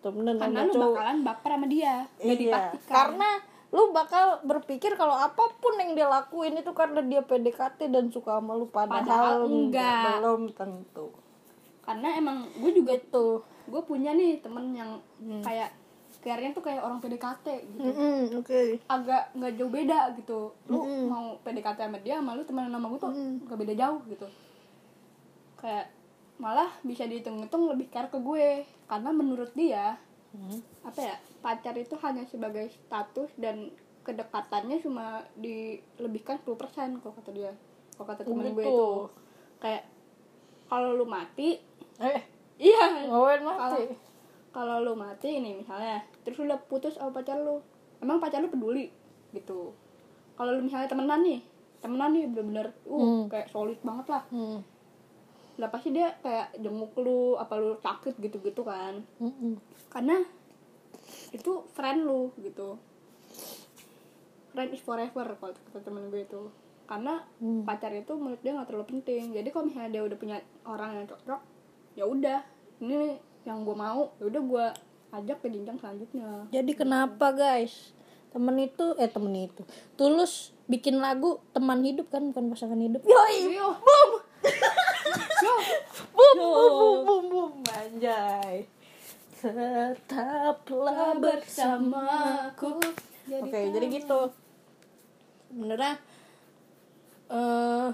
[0.00, 3.30] temenan karena lu cowok bakalan baper sama dia Iya, karena
[3.68, 8.38] lu bakal berpikir kalau apa pun yang dia lakuin itu karena dia PDKT dan suka
[8.38, 10.22] sama lu padahal, Padahal enggak.
[10.22, 11.10] belum tentu.
[11.86, 13.26] Karena emang gue juga Gitu.
[13.66, 14.98] gue punya nih temen yang
[15.40, 15.70] kayak
[16.18, 17.86] kayaknya tuh kayak orang PDKT gitu.
[17.86, 18.82] Mm-mm, Oke.
[18.84, 20.40] agak nggak jauh beda gitu.
[20.66, 23.12] Lu mau PDKT sama dia sama lu temenan sama gue tuh
[23.46, 24.26] nggak beda jauh gitu.
[25.56, 25.86] Kayak
[26.36, 28.48] malah bisa dihitung-hitung lebih care ke gue.
[28.86, 30.60] Karena menurut dia Hmm.
[30.84, 33.72] apa ya pacar itu hanya sebagai status dan
[34.04, 37.52] kedekatannya cuma dilebihkan 10% kalau kata dia.
[37.94, 38.60] Kalau kata temen gue gitu.
[38.60, 38.80] itu.
[39.56, 39.88] Kayak
[40.66, 41.56] kalau lu mati
[41.98, 42.20] Eh,
[42.58, 43.88] iya ngawen mati.
[44.50, 47.60] kalau lu mati nih misalnya terus lu udah putus sama pacar lu
[47.98, 48.88] emang pacar lu peduli
[49.30, 49.72] gitu
[50.34, 51.40] kalau lu misalnya temenan nih
[51.78, 54.60] temenan nih bener-bener uh kayak solid banget lah Hmm.
[55.56, 59.56] lah pasti dia kayak jenguk lu apa lu sakit gitu-gitu kan Mm-mm.
[59.88, 60.20] karena
[61.30, 62.76] itu friend lu gitu
[64.50, 66.42] friend is forever kalau kata temen gue itu
[66.86, 67.60] karena Hmm.
[67.62, 71.06] pacar itu menurut dia nggak terlalu penting jadi kalau misalnya dia udah punya orang yang
[71.06, 71.40] cocok
[71.96, 72.44] ya udah
[72.78, 73.16] ini
[73.48, 74.66] yang gue mau ya udah gue
[75.16, 77.96] ajak ke jenjang selanjutnya Jadi kenapa guys?
[78.36, 79.64] Temen itu eh temen itu
[79.96, 83.00] tulus bikin lagu teman hidup kan bukan pasangan hidup.
[83.06, 83.72] Yoi, Yo.
[83.80, 84.10] boom,
[85.46, 85.54] Yo.
[86.12, 88.68] boom, boom, boom, boom, boom, anjay.
[89.40, 92.76] Tetaplah bersamaku.
[93.40, 94.20] Oke, jadi gitu.
[95.48, 95.96] Sebenarnya
[97.32, 97.88] eh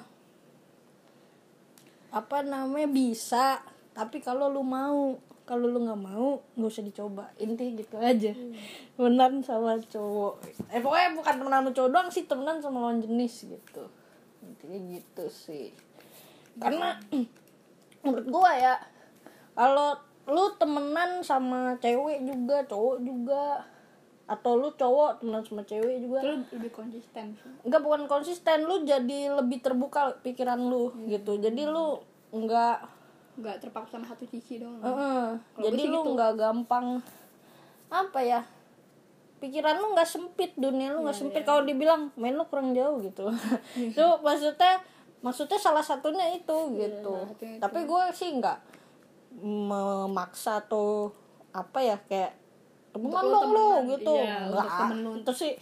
[2.13, 3.63] apa namanya bisa,
[3.93, 7.29] tapi kalau lu mau, kalau lu nggak mau, nggak usah dicoba.
[7.37, 8.33] Inti gitu aja.
[8.97, 10.41] Temenan sama cowok.
[10.73, 13.85] Eh pokoknya bukan temenan sama cowok doang sih, temenan sama lawan jenis gitu.
[14.41, 15.77] Intinya gitu sih.
[16.57, 16.97] Karena
[18.05, 18.75] menurut gua ya,
[19.53, 23.69] kalau lu temenan sama cewek juga, cowok juga,
[24.33, 29.35] atau lu cowok temenan sama cewek juga, itu lebih konsisten enggak bukan konsisten lu jadi
[29.35, 32.01] lebih terbuka pikiran lu gitu jadi lu
[32.33, 32.87] enggak
[33.33, 35.25] nggak terpaku sama satu sisi dong Heeh.
[35.37, 36.11] Kalau jadi sih lu gitu.
[36.15, 36.87] nggak gampang
[37.89, 38.41] apa ya
[39.39, 41.43] pikiran lu nggak sempit dunia lu nggak Iya, sempit.
[41.43, 43.27] kalau dibilang main lu kurang jauh gitu.
[43.91, 44.79] Itu maksudnya
[45.19, 47.15] maksudnya salah satunya itu gitu.
[47.15, 47.63] salah satunya itu.
[47.63, 48.59] tapi gue sih nggak
[49.39, 51.15] memaksa atau
[51.51, 52.35] apa ya kayak
[52.93, 54.13] temenan lu gitu.
[54.19, 55.53] iya, nggak temen itu sih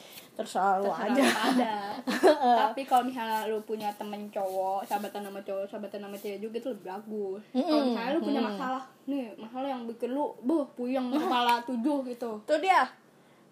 [0.40, 1.24] terserah lu Terserah aja.
[1.52, 1.72] ada.
[2.64, 6.68] Tapi kalau misalnya lu punya temen cowok sahabatan sama cowok sahabatan sama cewek juga itu
[6.72, 7.42] lebih bagus.
[7.52, 12.30] Kalau misalnya lu punya masalah nih masalah yang bikin lu buh puyeng kepala tujuh gitu.
[12.40, 12.88] Itu dia.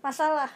[0.00, 0.48] Masalah.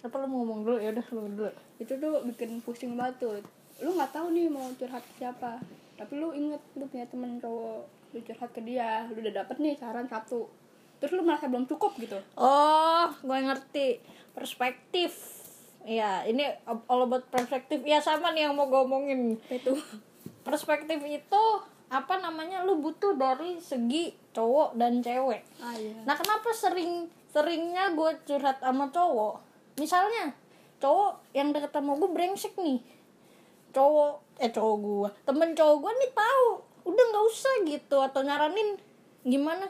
[0.00, 0.76] Apa lu mau ngomong dulu?
[0.80, 1.52] Ya udah lu dulu.
[1.76, 3.36] Itu tuh bikin pusing banget tuh.
[3.84, 5.60] Lu nggak tahu nih mau curhat ke siapa.
[6.00, 9.78] Tapi lu inget lu punya temen cowok lu curhat ke dia lu udah dapet nih
[9.78, 10.50] saran satu
[11.00, 13.98] terus lu merasa belum cukup gitu Oh, gue ngerti.
[14.30, 15.10] Perspektif.
[15.82, 16.44] Ya, ini
[16.86, 17.80] all about perspektif.
[17.82, 19.40] Ya sama nih yang mau gue omongin.
[19.48, 19.72] itu
[20.40, 21.44] Perspektif itu
[21.90, 25.42] apa namanya lu butuh dari segi cowok dan cewek.
[25.58, 29.42] ah iya Nah, kenapa sering seringnya gue curhat sama cowok?
[29.74, 30.30] Misalnya,
[30.78, 32.78] cowok yang deket sama gue brengsek nih.
[33.74, 36.46] Cowok eh cowok gue, temen cowok gue nih tahu,
[36.88, 38.78] udah nggak usah gitu atau nyaranin
[39.20, 39.68] gimana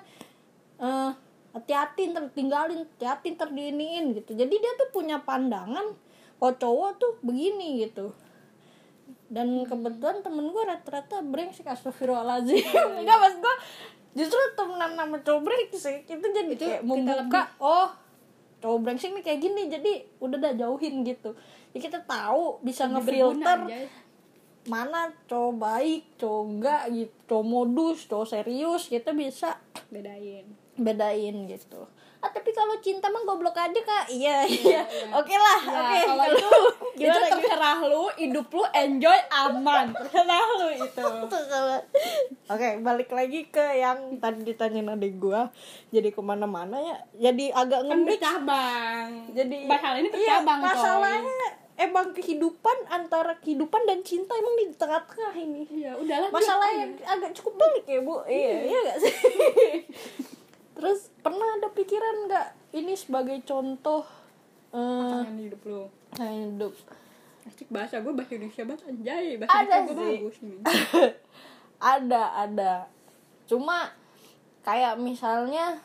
[0.81, 1.13] eh
[1.51, 4.33] hati-hati ntar tinggalin, hati-hati ntar diiniin gitu.
[4.39, 5.93] Jadi dia tuh punya pandangan
[6.41, 8.15] kalau cowok tuh begini gitu.
[9.31, 12.67] dan kebetulan temen gue rata-rata brengsek astagfirullahaladzim.
[12.99, 13.55] Enggak mas gue
[14.19, 17.95] justru temenan sama cowok brengsek itu jadi Itu kayak membuka oh
[18.59, 21.39] cowok brengsek nih kayak gini jadi udah dah jauhin gitu.
[21.71, 23.59] Ya kita tahu bisa Lebih ngefilter
[24.67, 27.15] mana cowok baik cowok enggak gitu.
[27.31, 29.63] Cowok modus cowok serius kita bisa
[29.95, 31.85] bedain bedain gitu
[32.21, 34.85] ah tapi kalau cinta mah goblok aja kak iya iya
[35.17, 36.49] oke lah ya oke kalau itu
[37.01, 41.09] itu Gimana, terserah lu hidup lu enjoy aman terserah lu itu
[42.51, 45.55] Oke, balik lagi ke yang tadi ditanyain adik gua.
[45.95, 46.99] Jadi ke mana-mana ya.
[47.31, 48.19] Jadi agak kan nge-mix.
[48.19, 50.67] bercabang Jadi hal ini iya, bercabang coy.
[50.67, 51.47] masalahnya
[51.79, 55.63] emang kehidupan antara kehidupan dan cinta emang di tengah-tengah ini.
[55.71, 58.19] iya udahlah Masalahnya agak cukup balik ya, Bu.
[58.27, 59.15] Iya, iya gak sih?
[60.81, 64.01] Terus pernah ada pikiran nggak ini sebagai contoh
[64.73, 65.85] eh pasangan hidup lu?
[66.17, 66.73] hidup?
[67.45, 69.37] Asik bahasa gue bahasa Indonesia banget anjay.
[69.37, 70.59] Bahasa Ada Indonesia gue bagus nih
[72.01, 72.73] ada ada.
[73.45, 73.93] Cuma
[74.65, 75.85] kayak misalnya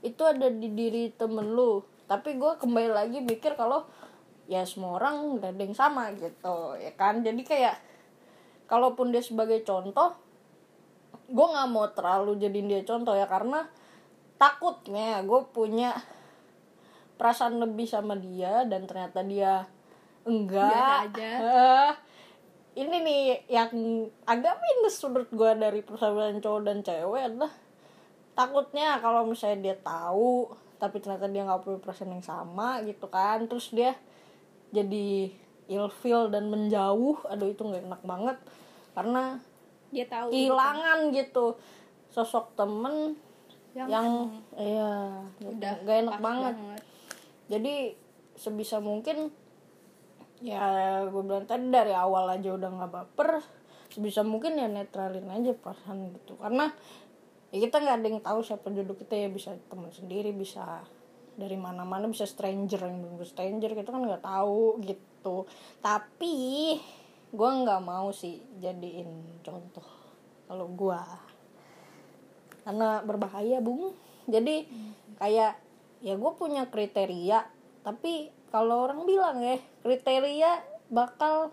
[0.00, 3.84] itu ada di diri temen lu tapi gue kembali lagi mikir kalau
[4.44, 7.20] ya semua orang gak ada yang sama gitu ya kan?
[7.20, 7.76] Jadi kayak
[8.64, 10.23] kalaupun dia sebagai contoh
[11.24, 13.64] gue nggak mau terlalu jadiin dia contoh ya karena
[14.36, 15.96] takutnya gue punya
[17.14, 19.64] perasaan lebih sama dia dan ternyata dia
[20.26, 20.72] enggak.
[20.72, 21.30] Biasa aja.
[22.74, 23.70] Eh, ini nih yang
[24.26, 27.52] agak minus menurut gue dari persahabatan cowok dan cewek adalah
[28.34, 30.50] takutnya kalau misalnya dia tahu
[30.82, 33.94] tapi ternyata dia nggak punya perasaan yang sama gitu kan terus dia
[34.74, 35.30] jadi
[35.70, 37.22] ilfeel dan menjauh.
[37.30, 38.36] Aduh itu nggak enak banget.
[38.92, 39.38] Karena
[39.94, 41.54] dia tahu kehilangan gitu.
[42.10, 43.14] Sosok temen
[43.74, 44.10] Yang yang,
[44.54, 44.90] iya
[45.42, 46.54] udah gak enak pas banget.
[47.50, 47.74] jadi
[48.38, 49.34] sebisa mungkin
[50.38, 53.42] ya gue bilang tadi dari awal aja udah nggak baper
[53.90, 56.38] sebisa mungkin ya netralin aja perasaan gitu.
[56.38, 56.70] Karena
[57.50, 60.82] ya kita nggak ada yang tahu siapa jodoh kita ya bisa teman sendiri bisa
[61.34, 65.50] dari mana-mana bisa stranger yang bener stranger kita kan nggak tahu gitu.
[65.82, 66.34] Tapi
[67.34, 69.84] gue nggak mau sih jadiin contoh
[70.46, 71.00] kalau gue
[72.64, 73.92] karena berbahaya bung.
[74.24, 74.64] Jadi
[75.20, 75.60] kayak
[76.00, 77.44] ya gue punya kriteria
[77.84, 81.52] tapi kalau orang bilang ya kriteria bakal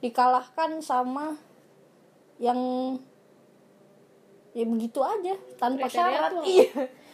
[0.00, 1.36] dikalahkan sama
[2.40, 2.96] yang
[4.56, 6.30] ya begitu aja tanpa Kriteria syarat.
[6.32, 6.44] tuh?
[6.48, 6.72] Iya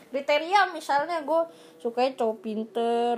[0.08, 1.42] kriteria misalnya gue
[1.80, 3.16] suka cowok pinter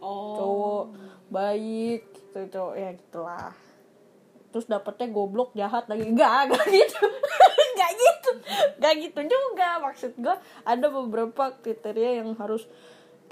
[0.00, 0.36] oh.
[0.36, 0.86] cowok
[1.28, 3.52] baik gitu cowok ya gitulah
[4.52, 6.04] terus dapetnya goblok jahat lagi.
[6.06, 7.00] Enggak enggak gitu.
[7.72, 8.30] Enggak gitu.
[8.78, 9.68] Enggak gitu juga.
[9.80, 12.68] Maksud gue ada beberapa kriteria yang harus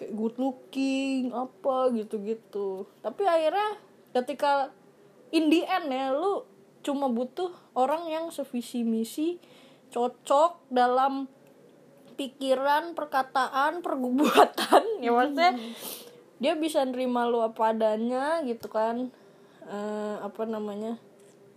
[0.00, 3.76] kayak good looking apa gitu gitu tapi akhirnya
[4.16, 4.72] ketika
[5.28, 6.48] in the end ya lu
[6.80, 9.36] cuma butuh orang yang sevisi misi
[9.92, 11.28] cocok dalam
[12.16, 15.04] pikiran perkataan perbuatan.
[15.04, 15.52] Ya maksudnya
[16.40, 19.12] dia bisa nerima lu apa adanya gitu kan.
[19.70, 20.98] Eh, apa namanya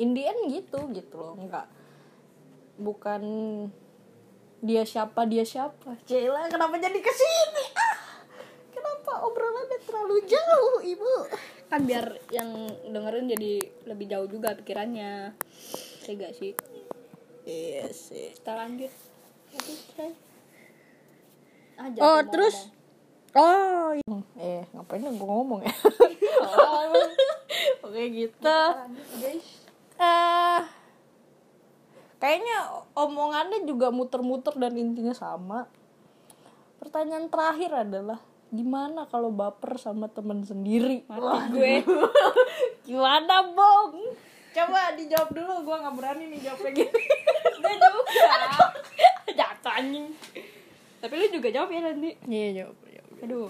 [0.01, 1.35] Indian gitu gitu loh.
[1.37, 1.67] Enggak
[2.77, 3.21] bukan
[4.63, 5.99] dia siapa dia siapa.
[6.07, 7.65] Cila kenapa jadi ke sini?
[7.75, 7.97] Ah
[8.71, 11.13] kenapa obrolannya terlalu jauh ibu?
[11.67, 12.49] Kan biar yang
[12.87, 13.53] dengerin jadi
[13.89, 15.35] lebih jauh juga pikirannya.
[16.03, 16.53] Saya gak sih.
[17.43, 18.31] Iya sih.
[18.35, 18.93] Kita lanjut.
[19.93, 20.11] Say.
[21.73, 22.69] Ah, oh terus?
[23.33, 24.17] Oh iya.
[24.37, 25.73] eh ngapain gue ngomong ya?
[26.43, 26.91] Oh,
[27.87, 28.43] oke gitu.
[28.43, 29.62] Lanjut guys
[29.99, 30.61] eh
[32.23, 35.67] kayaknya omongannya juga muter-muter dan intinya sama.
[36.79, 38.19] Pertanyaan terakhir adalah
[38.53, 41.03] gimana kalau baper sama temen sendiri?
[41.09, 41.73] Mati gue.
[42.87, 44.13] Gimana bong?
[44.53, 47.03] Coba dijawab dulu gue nggak berani nih jawabnya gini.
[47.63, 48.29] Gue juga.
[49.33, 50.07] Jatuh anjing.
[51.01, 53.23] Tapi lu juga jawab ya nanti iya jawab jawab.
[53.25, 53.49] Aduh.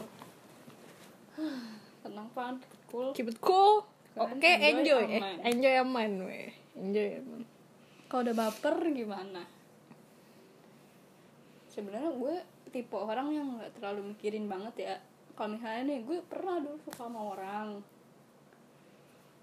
[2.08, 2.56] Tenang pan
[2.88, 3.12] cool.
[3.12, 5.04] Keep it cool Kalian oke enjoy enjoy.
[5.10, 5.38] Eh, aman.
[5.41, 7.41] enjoy aman weh enjoy aman.
[8.06, 9.41] Kalau udah baper gimana?
[11.65, 12.36] Sebenarnya gue
[12.69, 14.95] tipe orang yang nggak terlalu mikirin banget ya.
[15.34, 17.82] Kalau misalnya nih gue pernah dulu suka sama orang.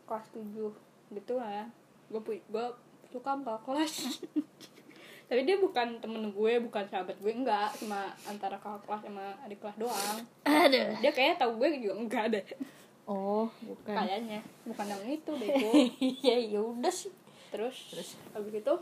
[0.07, 0.71] Kelas 7
[1.11, 1.67] gitu lah
[2.11, 2.67] gue pu- gue
[3.11, 3.95] suka sama kelas.
[5.31, 7.75] Tapi dia bukan temen gue bukan sahabat gue enggak.
[7.75, 10.19] Cuma antara kakak kelas sama adik kelas doang.
[10.47, 12.47] Ada dia kayaknya tahu gue juga enggak deh
[13.11, 13.95] oh bukan.
[13.99, 14.41] Kayaknya.
[14.63, 15.71] Bukan yang itu bego.
[15.99, 17.11] Iya ya udah sih.
[17.51, 18.09] Terus terus?
[18.31, 18.75] habis itu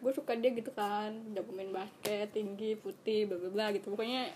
[0.00, 1.16] gue suka dia gitu kan.
[1.32, 3.88] Jago main basket tinggi putih bla bla bla gitu.
[3.96, 4.28] Pokoknya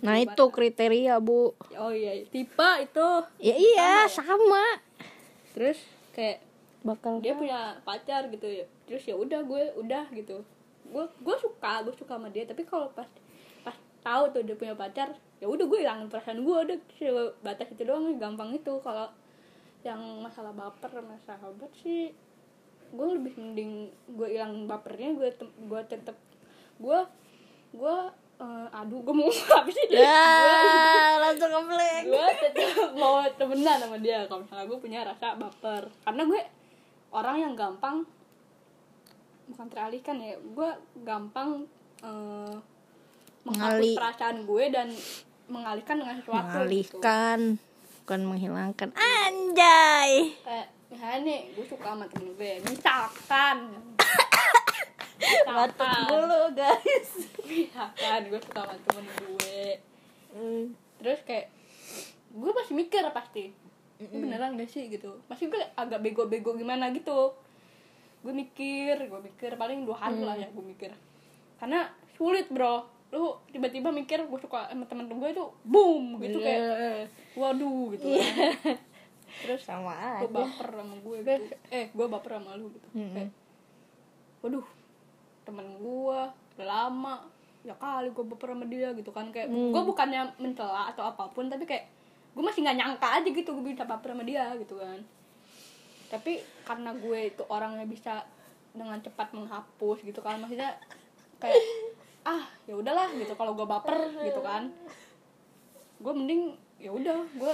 [0.00, 1.52] nah itu kriteria bu.
[1.76, 3.08] Oh iya tipe itu.
[3.36, 4.80] Ya iya sama.
[5.50, 5.82] terus
[6.14, 6.40] kayak
[6.80, 8.64] bakal dia punya pacar gitu ya.
[8.88, 10.40] Terus ya udah gue udah gitu.
[10.88, 12.48] Gue gue suka gue suka sama dia.
[12.48, 13.08] Tapi kalau pas
[13.60, 16.78] pas tahu tuh dia punya pacar ya udah gue hilangin perasaan gue udah
[17.40, 18.76] batas itu doang gampang itu.
[18.84, 19.08] Kalau
[19.80, 22.12] yang masalah baper sama sahabat sih
[22.90, 26.16] gue lebih mending gue hilang bapernya gue gue tetep
[26.82, 26.98] gue
[27.70, 27.96] gue
[28.42, 29.86] eh, aduh gue mau apa sih?
[29.88, 30.20] Ya
[31.24, 34.28] langsung ngeblek gue tetap mau temenan sama dia.
[34.28, 35.88] Kalau misalnya gue punya rasa baper.
[36.04, 36.40] Karena gue
[37.10, 38.04] orang yang gampang
[39.50, 40.70] bukan teralihkan ya gue
[41.02, 41.66] gampang
[42.06, 42.56] eh,
[43.44, 44.88] menghapus perasaan gue dan
[45.50, 46.54] mengalihkan dengan sesuatu gitu.
[47.02, 47.38] mengalihkan
[48.06, 48.88] bukan menghilangkan.
[48.94, 50.34] Anjay.
[50.42, 53.58] Kayak misalnya nih gue suka sama temen gue misalkan.
[55.20, 57.10] Batuk dulu guys.
[57.44, 59.62] Misalkan gue suka sama temen gue
[61.02, 61.50] terus kayak
[62.30, 63.54] gue masih mikir pasti.
[64.00, 65.20] Ini beneran gak sih gitu.
[65.28, 67.34] Masih gue agak bego-bego gimana gitu.
[68.22, 70.90] Gue mikir gue mikir paling dua hari lah ya gue mikir.
[71.58, 77.10] Karena sulit bro lu tiba-tiba mikir gue suka sama temen gue itu boom gitu kayak
[77.34, 78.78] waduh gitu kan.
[79.42, 80.34] terus sama gue aja.
[80.34, 81.56] baper sama gue gitu.
[81.78, 82.86] Eh gue baper sama lu gitu.
[82.94, 83.30] Kayak
[84.40, 84.66] waduh
[85.42, 86.20] temen gue
[86.54, 87.16] udah lama
[87.60, 89.26] ya kali gue baper sama dia gitu kan.
[89.34, 91.90] Kayak gue bukannya mencela atau apa pun tapi kayak
[92.30, 95.02] gue masih nggak nyangka aja gitu gue bisa baper sama dia gitu kan.
[96.14, 98.22] Tapi karena gue itu orangnya bisa
[98.70, 100.78] dengan cepat menghapus gitu kan maksudnya
[101.42, 101.58] kayak
[102.30, 104.70] ah ya udahlah gitu kalau gue baper gitu kan.
[105.98, 107.52] Gue mending ya udah gue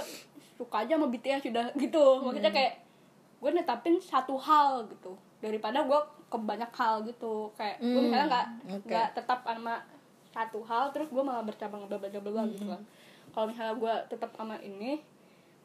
[0.57, 2.05] suka aja sama BTS sudah gitu.
[2.21, 2.73] Maksudnya kayak
[3.41, 5.17] gue netapin satu hal gitu.
[5.41, 7.49] Daripada gue ke banyak hal gitu.
[7.57, 8.47] Kayak gue Hmm, misalnya nggak
[8.85, 9.81] nggak tetap sama
[10.29, 12.81] satu hal terus gue malah bercabang bla bla bla gitu kan.
[13.33, 15.01] Kalau misalnya gue tetap sama ini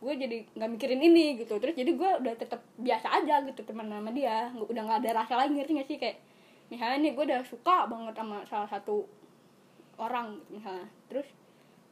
[0.03, 1.61] gue jadi nggak mikirin ini gitu.
[1.61, 4.48] Terus jadi gue udah tetap biasa aja gitu teman sama dia.
[4.57, 5.98] Udah nggak ada rasa lagi ngerti gak sih?
[6.01, 6.16] Kayak
[6.73, 9.05] misalnya nih gue udah suka banget sama salah satu
[10.01, 10.89] orang gitu misalnya.
[11.13, 11.29] Terus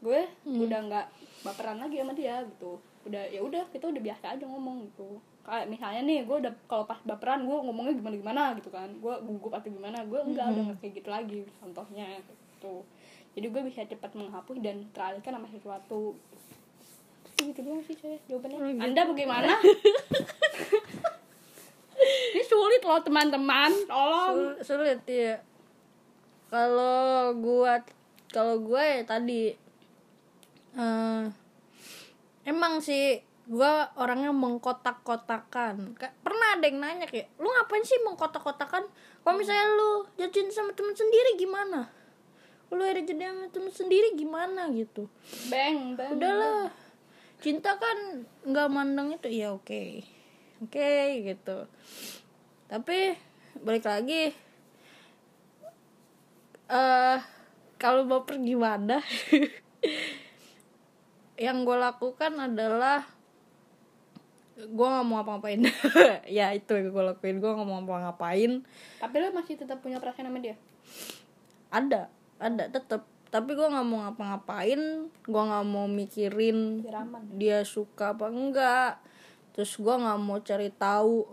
[0.01, 1.07] gue udah nggak
[1.45, 2.81] baperan lagi sama dia gitu.
[3.05, 5.21] Udah ya udah kita udah biasa aja ngomong gitu.
[5.45, 8.88] Kayak misalnya nih gue udah kalau pas baperan gue ngomongnya gimana gimana gitu kan.
[8.97, 12.75] Gue gugup atau gimana gue enggak udah nggak kayak gitu lagi contohnya gitu.
[13.37, 16.16] Jadi gue bisa cepat menghapus dan teralihkan sama sesuatu.
[17.37, 18.81] Gitu, gitu doang sih saya jawabannya.
[18.81, 19.53] Anda bagaimana
[22.35, 23.70] ini sulit loh teman-teman.
[23.87, 24.35] Tolong.
[24.35, 25.40] Sul- sulit ya
[26.51, 27.79] kalau gua
[28.31, 29.55] kalau gue ya tadi
[30.75, 31.23] eh,
[32.46, 35.94] emang sih gua orangnya mengkotak-kotakan.
[35.99, 38.87] Pernah ada yang nanya kayak lu ngapain sih mengkotak-kotakan?
[39.23, 41.90] Kalau misalnya lu jatuhin sama temen sendiri gimana?
[42.70, 44.70] Lu ada jadi sama temen sendiri gimana?
[44.70, 45.11] Gitu.
[45.51, 46.70] Bang bang udahlah.
[47.40, 50.05] cinta kan nggak mandang itu ya oke
[50.61, 50.92] oke
[51.25, 51.59] gitu.
[52.70, 53.16] Tapi
[53.61, 54.31] balik lagi
[56.70, 57.18] eh
[57.81, 59.03] kalau baper gimana
[61.44, 63.03] yang gue lakukan adalah
[64.61, 65.64] gue nggak mau apa-ngapain.
[66.29, 67.40] Ya itu yang gue lakuin.
[67.40, 68.61] Gue nggak mau apa-ngapain.
[69.01, 70.61] Tapi lo masih tetap punya perasaan sama dia?
[71.73, 73.09] Ada ada tetep.
[73.33, 75.09] Tapi gue nggak mau ngapa-ngapain.
[75.25, 76.85] Gue nggak mau mikirin
[77.35, 79.10] dia suka apa enggak
[79.51, 81.27] terus gue nggak mau cari tahu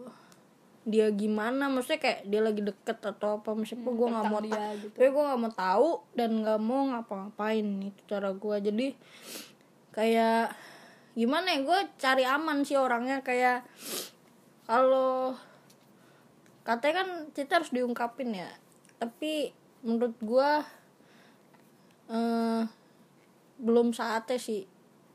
[0.88, 1.68] dia gimana.
[1.68, 3.52] Maksudnya kayak dia lagi deket atau apa.
[3.52, 4.96] Maksudnya gue nggak mau dia gitu.
[4.96, 7.68] tapi gue nggak mau tahu dan nggak mau ngapa-ngapain.
[7.92, 8.88] Itu cara gue jadi
[9.92, 10.56] kayak
[11.20, 11.60] gimana ya?
[11.68, 13.20] Gue cari aman sih orangnya.
[13.20, 13.68] Kayak
[14.64, 15.36] kalau
[16.64, 18.48] katanya kan kita harus diungkapin ya.
[18.96, 19.52] Tapi
[19.84, 20.50] menurut gue
[22.08, 22.64] eh
[23.60, 24.64] belum saatnya sih.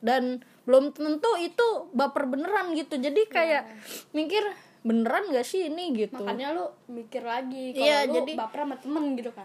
[0.04, 2.94] Dan belum tentu itu baper beneran gitu.
[2.98, 3.66] Jadi kayak
[4.14, 4.42] mikir
[4.86, 5.90] beneran gak sih ini?
[5.94, 6.14] Gitu.
[6.14, 9.44] Makanya lu mikir lagi kalau Iya, lu jadi- baper sama temen gitu kan.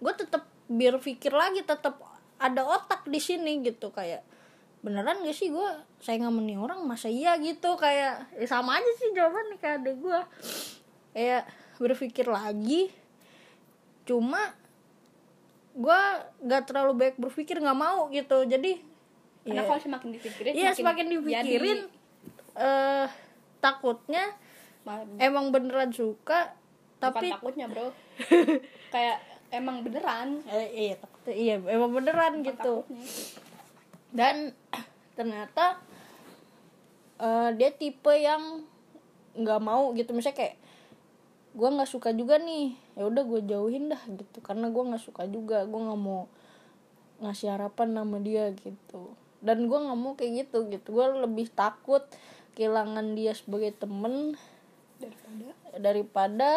[0.00, 2.00] Gue tetap berpikir lagi tetap
[2.40, 3.92] ada otak di sini gitu.
[3.92, 4.24] Kayak
[4.80, 5.68] beneran gak sih gue
[6.00, 7.36] saya sama nih orang masa iya?
[7.40, 7.68] Gitu.
[7.80, 10.18] Kayak ya sama aja sih jawabannya kayak ada gue
[11.10, 11.42] kayak
[11.80, 12.92] berpikir lagi
[14.04, 14.52] cuma
[15.70, 16.00] gue
[16.44, 18.44] gak terlalu banyak berpikir nggak mau gitu.
[18.44, 18.89] Jadi
[19.40, 21.78] karena ya- kalau semakin dipikirin iya semakin dipikirin
[22.56, 23.08] eh
[23.60, 24.24] takutnya
[24.84, 26.56] Ma- emang beneran suka
[27.00, 27.88] tapi takutnya bro.
[28.94, 30.44] Kayak emang beneran.
[30.44, 32.84] Eh, iya takutnya iya emang beneran gitu.
[32.84, 33.04] takutnya.
[34.12, 34.36] Dan
[35.16, 35.80] ternyata
[37.16, 38.64] eh, dia tipe yang
[39.32, 40.12] nggak mau gitu.
[40.12, 40.56] Misalnya kayak
[41.56, 42.76] gue nggak suka juga nih.
[43.00, 44.44] Ya udah gue jauhin dah gitu.
[44.44, 45.64] Karena gue nggak suka juga.
[45.64, 46.28] Gue nggak mau
[47.20, 50.88] ngasih harapan sama dia gitu dan gue nggak mau kayak gitu gitu.
[50.92, 52.04] Gue lebih takut
[52.54, 54.36] kehilangan dia sebagai temen
[55.00, 55.48] daripada?
[55.80, 56.50] daripada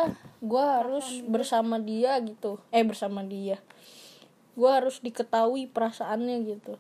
[0.43, 2.59] gue harus bersama dia gitu.
[2.69, 3.59] Eh bersama dia.
[4.53, 6.75] Gue harus diketahui perasaannya gitu.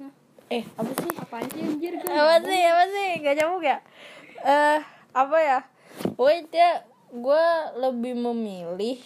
[0.00, 0.12] Hah?
[0.50, 1.12] eh apa sih?
[1.14, 1.92] Apaan sih anjir?
[2.00, 3.08] Gue apa sih apa sih?
[3.20, 3.78] Gak nyambung ya?
[4.42, 4.80] Eh
[5.12, 5.58] apa ya?
[6.16, 6.70] Pokoknya dia
[7.12, 7.44] gue
[7.78, 8.98] lebih memilih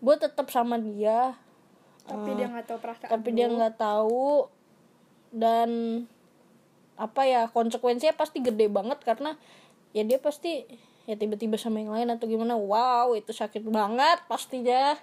[0.00, 1.36] gue tetap sama dia
[2.06, 4.48] tapi dia nggak tahu perasaan tapi dia nggak tahu.
[5.30, 5.70] Dan
[7.00, 9.38] apa ya konsekuensinya pasti gede banget karena
[9.96, 10.66] ya dia pasti
[11.08, 12.58] ya tiba-tiba sama yang lain atau gimana.
[12.58, 14.98] Wow itu sakit banget pastinya.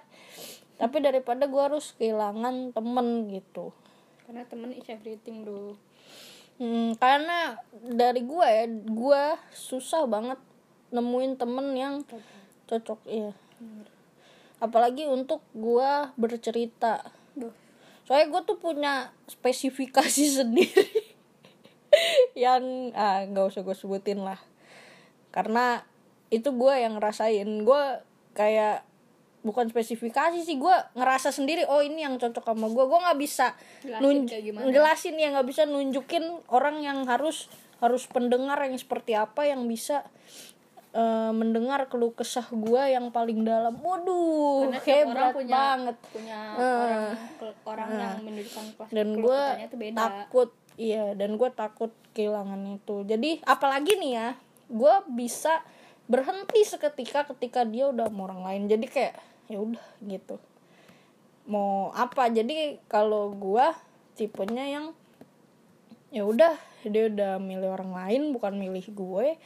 [0.78, 3.74] Tapi daripada gue harus kehilangan temen gitu.
[4.28, 5.74] Karena temen is everything bro.
[6.58, 9.22] Hmm, karena dari gue ya gue
[9.54, 10.38] susah banget
[10.94, 11.94] nemuin temen yang
[12.66, 13.00] cocok.
[13.06, 13.34] ya
[14.58, 17.02] apalagi untuk gue bercerita.
[17.38, 17.54] Duh.
[18.02, 20.88] soalnya gue tuh punya spesifikasi sendiri.
[22.34, 24.38] Yang ah nggak usah gue sebutin lah.
[25.30, 25.82] Karena
[26.28, 27.48] itu gue yang ngerasain.
[27.62, 27.82] Gue
[28.36, 28.88] kayak
[29.46, 33.54] bukan spesifikasi sih gue ngerasa sendiri oh ini yang cocok sama gue gue nggak bisa
[33.86, 34.26] Jelasin
[34.74, 37.46] jelasin ya nggak bisa nunjukin orang yang harus
[37.78, 40.02] harus pendengar yang seperti apa yang bisa
[40.94, 43.76] eh, mendengar keluh kesah gue yang paling dalam.
[43.76, 45.96] Waduh karena orang hebat punya banget.
[46.12, 46.64] punya Eh.
[46.64, 47.04] orang
[47.68, 49.42] orang yang menunjukkan kelas dan gue
[49.92, 52.96] takut iya dan gue takut kehilangan itu.
[53.04, 54.28] Jadi apalagi nih ya
[54.68, 55.64] gue bisa
[56.08, 58.62] berhenti seketika ketika dia udah sama orang lain.
[58.72, 59.14] Jadi kayak
[59.52, 60.36] ya udah gitu.
[61.48, 62.32] Mau apa?
[62.32, 63.66] Jadi kalau gue
[64.16, 64.86] tipenya yang
[66.08, 66.56] ya udah
[66.88, 69.36] dia udah milih orang lain bukan milih gue.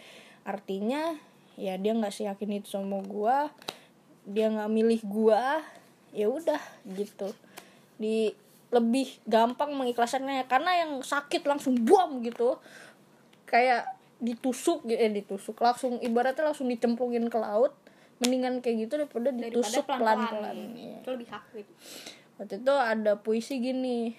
[0.42, 1.18] Artinya
[1.56, 3.36] ya dia nggak seyakin itu sama gue
[4.28, 5.42] dia nggak milih gue
[6.12, 6.60] ya udah
[6.94, 7.32] gitu.
[7.96, 8.32] Di
[8.72, 10.46] lebih gampang mengikhlaskannya.
[10.48, 12.60] Karena yang sakit langsung buam gitu.
[13.48, 13.88] Kayak
[14.22, 15.58] ditusuk eh ditusuk.
[15.58, 17.74] Langsung ibaratnya langsung dicemplungin ke laut.
[18.22, 20.30] Mendingan kayak gitu daripada ditusuk pelan-pelan.
[20.30, 20.56] pelan-pelan.
[20.78, 20.96] Iya.
[21.02, 21.66] itu lebih sakit
[22.42, 24.18] waktu itu ada puisi gini.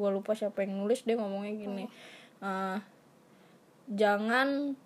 [0.00, 1.84] Gue lupa siapa yang nulis dia ngomongnya gini.
[2.40, 2.78] Eh,
[3.92, 4.78] jangan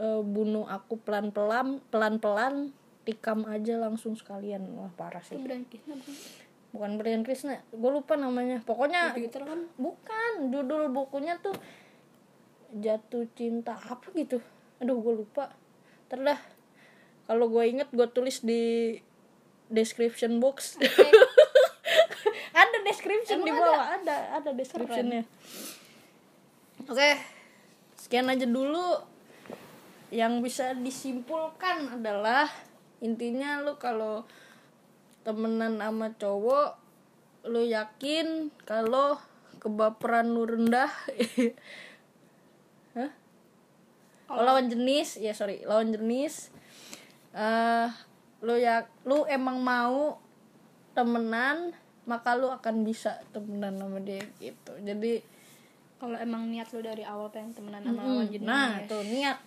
[0.00, 2.54] eh, bunuh aku pelan pelan pelan pelan
[3.04, 4.64] tikam aja langsung sekalian.
[4.76, 5.36] Wah parah sih.
[5.36, 6.16] Brand Krishna bukan
[6.70, 8.62] bukan Brian Krishna gue lupa namanya.
[8.62, 11.54] Pokoknya gitu kan bukan judul bukunya tuh
[12.72, 14.38] jatuh cinta apa gitu.
[14.80, 15.52] Aduh gue lupa.
[16.08, 16.38] Terdah
[17.26, 18.96] kalau gue inget gue tulis di
[19.70, 20.78] description box.
[22.60, 23.86] Ada description di Emang bawah.
[23.98, 25.22] Ada ada descriptionnya.
[26.86, 27.40] Oke
[28.00, 29.06] sekian aja dulu
[30.10, 32.50] yang bisa disimpulkan adalah
[32.98, 34.26] intinya lu kalau
[35.22, 36.76] temenan sama cowok
[37.48, 39.16] lu yakin kalau
[39.62, 40.90] kebaperan lu rendah.
[42.96, 43.10] Hah?
[44.30, 46.50] Oh, lawan jenis ya sorry lawan jenis.
[47.32, 47.88] Eh
[48.40, 50.16] lu ya lu emang mau
[50.96, 51.76] temenan
[52.08, 54.74] maka lu akan bisa temenan sama dia gitu.
[54.82, 55.22] Jadi
[56.00, 58.48] kalau emang niat lu dari awal pengen temenan sama mm, lawan jenis.
[58.48, 59.38] Nah tuh niat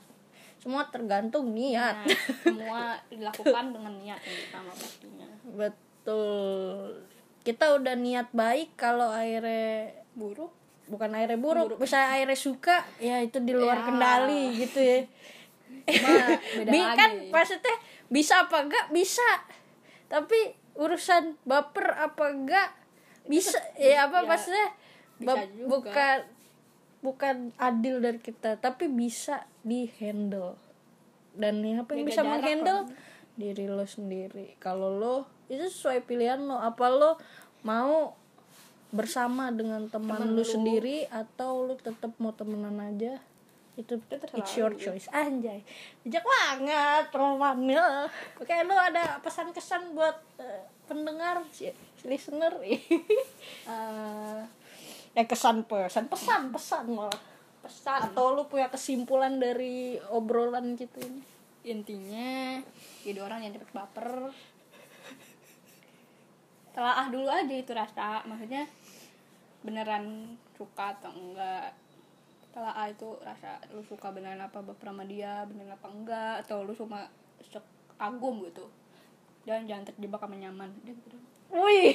[0.63, 1.91] semua tergantung niat.
[1.99, 5.27] Nah, semua dilakukan dengan niat yang pastinya.
[5.43, 7.03] Betul.
[7.43, 10.55] Kita udah niat baik kalau akhirnya buruk?
[10.83, 13.85] Bukan airnya buruk, bisa airnya suka ya itu di luar Ya.
[13.85, 14.99] kendali gitu ya.
[15.83, 16.11] Cuma
[16.59, 16.95] beda Bi- lagi.
[16.95, 17.75] kan maksudnya
[18.07, 18.85] bisa apa enggak?
[18.89, 19.27] Bisa.
[20.07, 20.39] Tapi
[20.75, 22.69] urusan baper apa enggak?
[23.25, 23.59] Bisa.
[23.75, 24.67] Ya apa ya, maksudnya?
[25.13, 25.67] bisa juga.
[25.69, 26.17] bukan
[27.03, 30.55] bukan adil dari kita tapi bisa di handle
[31.33, 32.89] dan apa yang bisa menghandle?
[33.33, 34.53] Diri lo sendiri.
[34.61, 35.15] Kalau lo
[35.49, 36.61] itu sesuai pilihan lo.
[36.61, 37.17] Apa lo
[37.65, 38.13] mau
[38.93, 40.45] bersama dengan teman Temen lu lu.
[40.45, 43.17] sendiri atau lu tetap mau temenan aja?
[43.73, 43.97] Itu
[44.37, 45.09] it's your choice.
[45.09, 45.65] Anjay.
[46.05, 48.05] Bijak banget romannya.
[48.37, 51.41] Oke lu ada pesan kesan buat eh, pendengar
[52.05, 52.53] listener?
[53.63, 54.41] Eh,
[55.13, 56.09] eh kesan pesan.
[56.09, 57.21] Pesan pesan malah.
[57.61, 58.11] Pesan.
[58.11, 61.21] Atau lu punya kesimpulan dari obrolan kita ini?
[61.63, 62.59] Intinya
[63.05, 64.33] jadi orang yang cepet baper.
[66.73, 68.25] Telaah dulu aja itu rasa.
[68.25, 68.65] Maksudnya
[69.61, 71.77] beneran suka atau enggak.
[72.53, 76.73] Telaah itu rasa lu suka beneran apa baper sama dia beneran apa enggak atau lu
[76.73, 77.07] cuma
[77.95, 78.65] kagum gitu.
[79.45, 80.73] Dan jangan terjebak sama nyaman.
[80.81, 81.15] Gitu.
[81.53, 81.93] Wih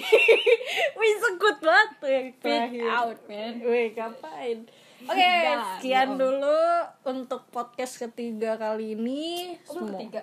[0.99, 4.59] wih sekut banget tuh yang terakhir out man Wih, ngapain?
[4.99, 6.63] Oke, Enggak, sekian dulu
[7.07, 9.55] untuk podcast ketiga kali ini.
[9.71, 10.23] oh, Semua- ketiga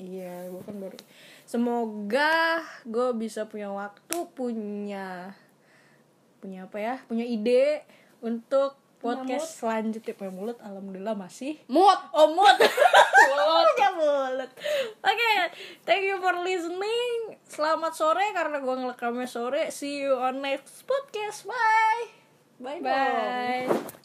[0.00, 0.98] Iya, gue kan baru.
[1.46, 5.36] Semoga gue bisa punya waktu, punya
[6.42, 6.94] punya apa ya?
[7.06, 7.86] Punya ide
[8.18, 10.14] untuk podcast selanjutnya.
[10.14, 11.58] Punya mulut alhamdulillah masih.
[11.66, 11.98] Mut.
[12.14, 12.58] oh mulut
[13.76, 14.50] punya mulut.
[15.02, 15.32] Oke
[15.82, 17.36] thank you for listening.
[17.50, 19.68] Selamat sore karena gue ngerekamnya sore.
[19.74, 21.44] See you on next podcast.
[21.44, 22.22] Bye.
[22.62, 22.86] Bye, dong.
[22.86, 24.00] Bye.